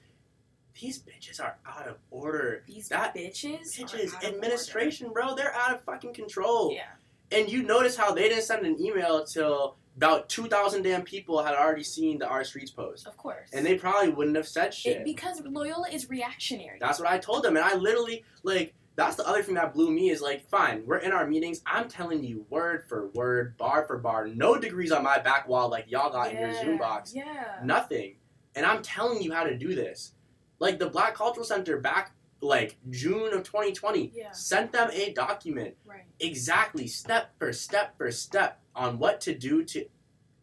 [0.80, 2.62] these bitches are out of order.
[2.66, 3.76] These that bitches.
[3.78, 6.72] Bitches, administration, bro, they're out of fucking control.
[6.72, 6.82] Yeah.
[7.36, 11.42] And you notice how they didn't send an email till about two thousand damn people
[11.42, 13.50] had already seen the Our Streets post, Of course.
[13.52, 14.98] and they probably wouldn't have said shit.
[14.98, 16.78] It, because Loyola is reactionary.
[16.80, 18.74] That's what I told them, and I literally like.
[18.94, 21.62] That's the other thing that blew me is like, fine, we're in our meetings.
[21.64, 25.70] I'm telling you word for word, bar for bar, no degrees on my back wall
[25.70, 27.14] like y'all got in your Zoom box.
[27.14, 27.60] Yeah.
[27.64, 28.16] nothing.
[28.54, 30.12] And I'm telling you how to do this.
[30.62, 34.30] Like the Black Cultural Center back like June of 2020 Yeah.
[34.30, 36.04] sent them a document Right.
[36.20, 39.86] exactly step for step for step on what to do to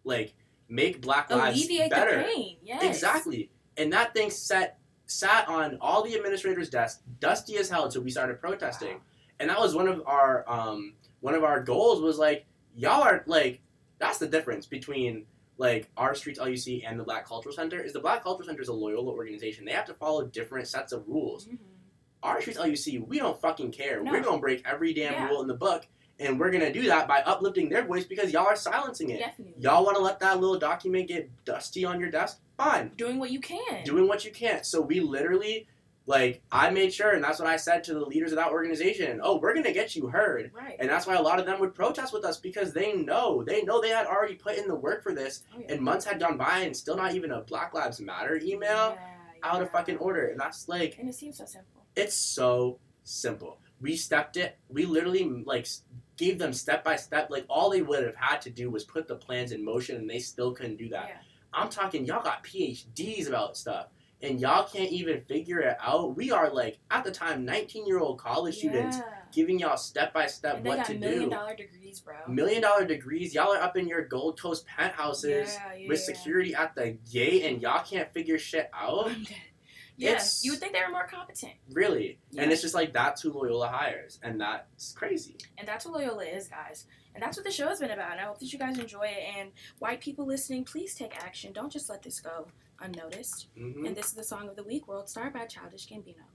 [0.03, 0.33] like
[0.67, 2.17] make Black Lives Alleviate better.
[2.17, 2.57] the pain.
[2.61, 2.83] Yes.
[2.83, 3.49] Exactly.
[3.77, 8.11] And that thing set sat on all the administrators' desks, dusty as hell until we
[8.11, 8.95] started protesting.
[8.95, 9.01] Wow.
[9.39, 13.23] And that was one of our um one of our goals was like, y'all are
[13.25, 13.61] like
[13.99, 15.25] that's the difference between
[15.59, 18.69] like Our Streets LUC and the Black Cultural Center is the Black Cultural Center is
[18.69, 19.65] a Loyola organization.
[19.65, 21.45] They have to follow different sets of rules.
[21.45, 21.57] Mhm.
[22.23, 24.01] Our Streets LUC, we don't fucking care.
[24.01, 24.11] No.
[24.11, 25.27] We're gonna break every damn Yeah.
[25.29, 25.85] rule in the book,
[26.17, 29.19] and we're gonna do that by uplifting their voice because y'all are silencing it.
[29.19, 29.61] Definitely.
[29.61, 32.39] Y'all want to let that little document get dusty on your desk?
[32.57, 33.83] Fine, Doing what you can.
[33.85, 34.63] doing what you can.
[34.63, 35.67] So we literally,
[36.09, 39.19] like, I made sure, and that's what I said to the leaders of that organization.
[39.23, 40.75] Oh, we're gonna get you heard, right.
[40.79, 43.61] and that's why a lot of them would protest with us because they know, they
[43.61, 45.73] know they had already put in the work for this, Oh, yeah.
[45.73, 48.97] and months had gone by, and still not even a Black Lives Matter email Yeah,
[49.43, 51.85] out of fucking order, and that's like, And it seems so simple.
[51.95, 53.59] it's so simple.
[53.79, 54.57] We stepped it.
[54.67, 55.65] We literally like
[56.17, 57.29] gave them step by step.
[57.29, 60.09] Like all they would have had to do was put the plans in motion, and
[60.09, 61.05] they still couldn't do that.
[61.09, 61.17] Yeah.
[61.53, 63.87] I'm talking, y'all got PhDs about stuff,
[64.21, 66.15] and y'all can't even figure it out.
[66.15, 68.97] We are like at the time 19 year old college students
[69.31, 71.29] giving y'all step by step what to million do.
[71.29, 72.15] dollar degrees, bro.
[72.27, 73.33] Million dollar degrees.
[73.33, 76.15] Y'all are up in your Gold Coast penthouses yeah, yeah, with yeah.
[76.15, 79.11] security at the gate, and y'all can't figure shit out.
[80.01, 81.51] Yeah, you would think they were more competent.
[81.73, 82.19] Really.
[82.37, 85.35] And it's just like that's who Loyola hires, and that's crazy.
[85.57, 86.85] And that's what Loyola is, guys.
[87.13, 88.13] And that's what the show has been about.
[88.13, 89.37] And I hope that you guys enjoy it.
[89.37, 91.51] And white people listening, please take action.
[91.51, 92.47] Don't just let this go
[92.81, 93.47] unnoticed.
[93.57, 96.25] hmm And this is the song of the week, Worldstar by Childish Gambino.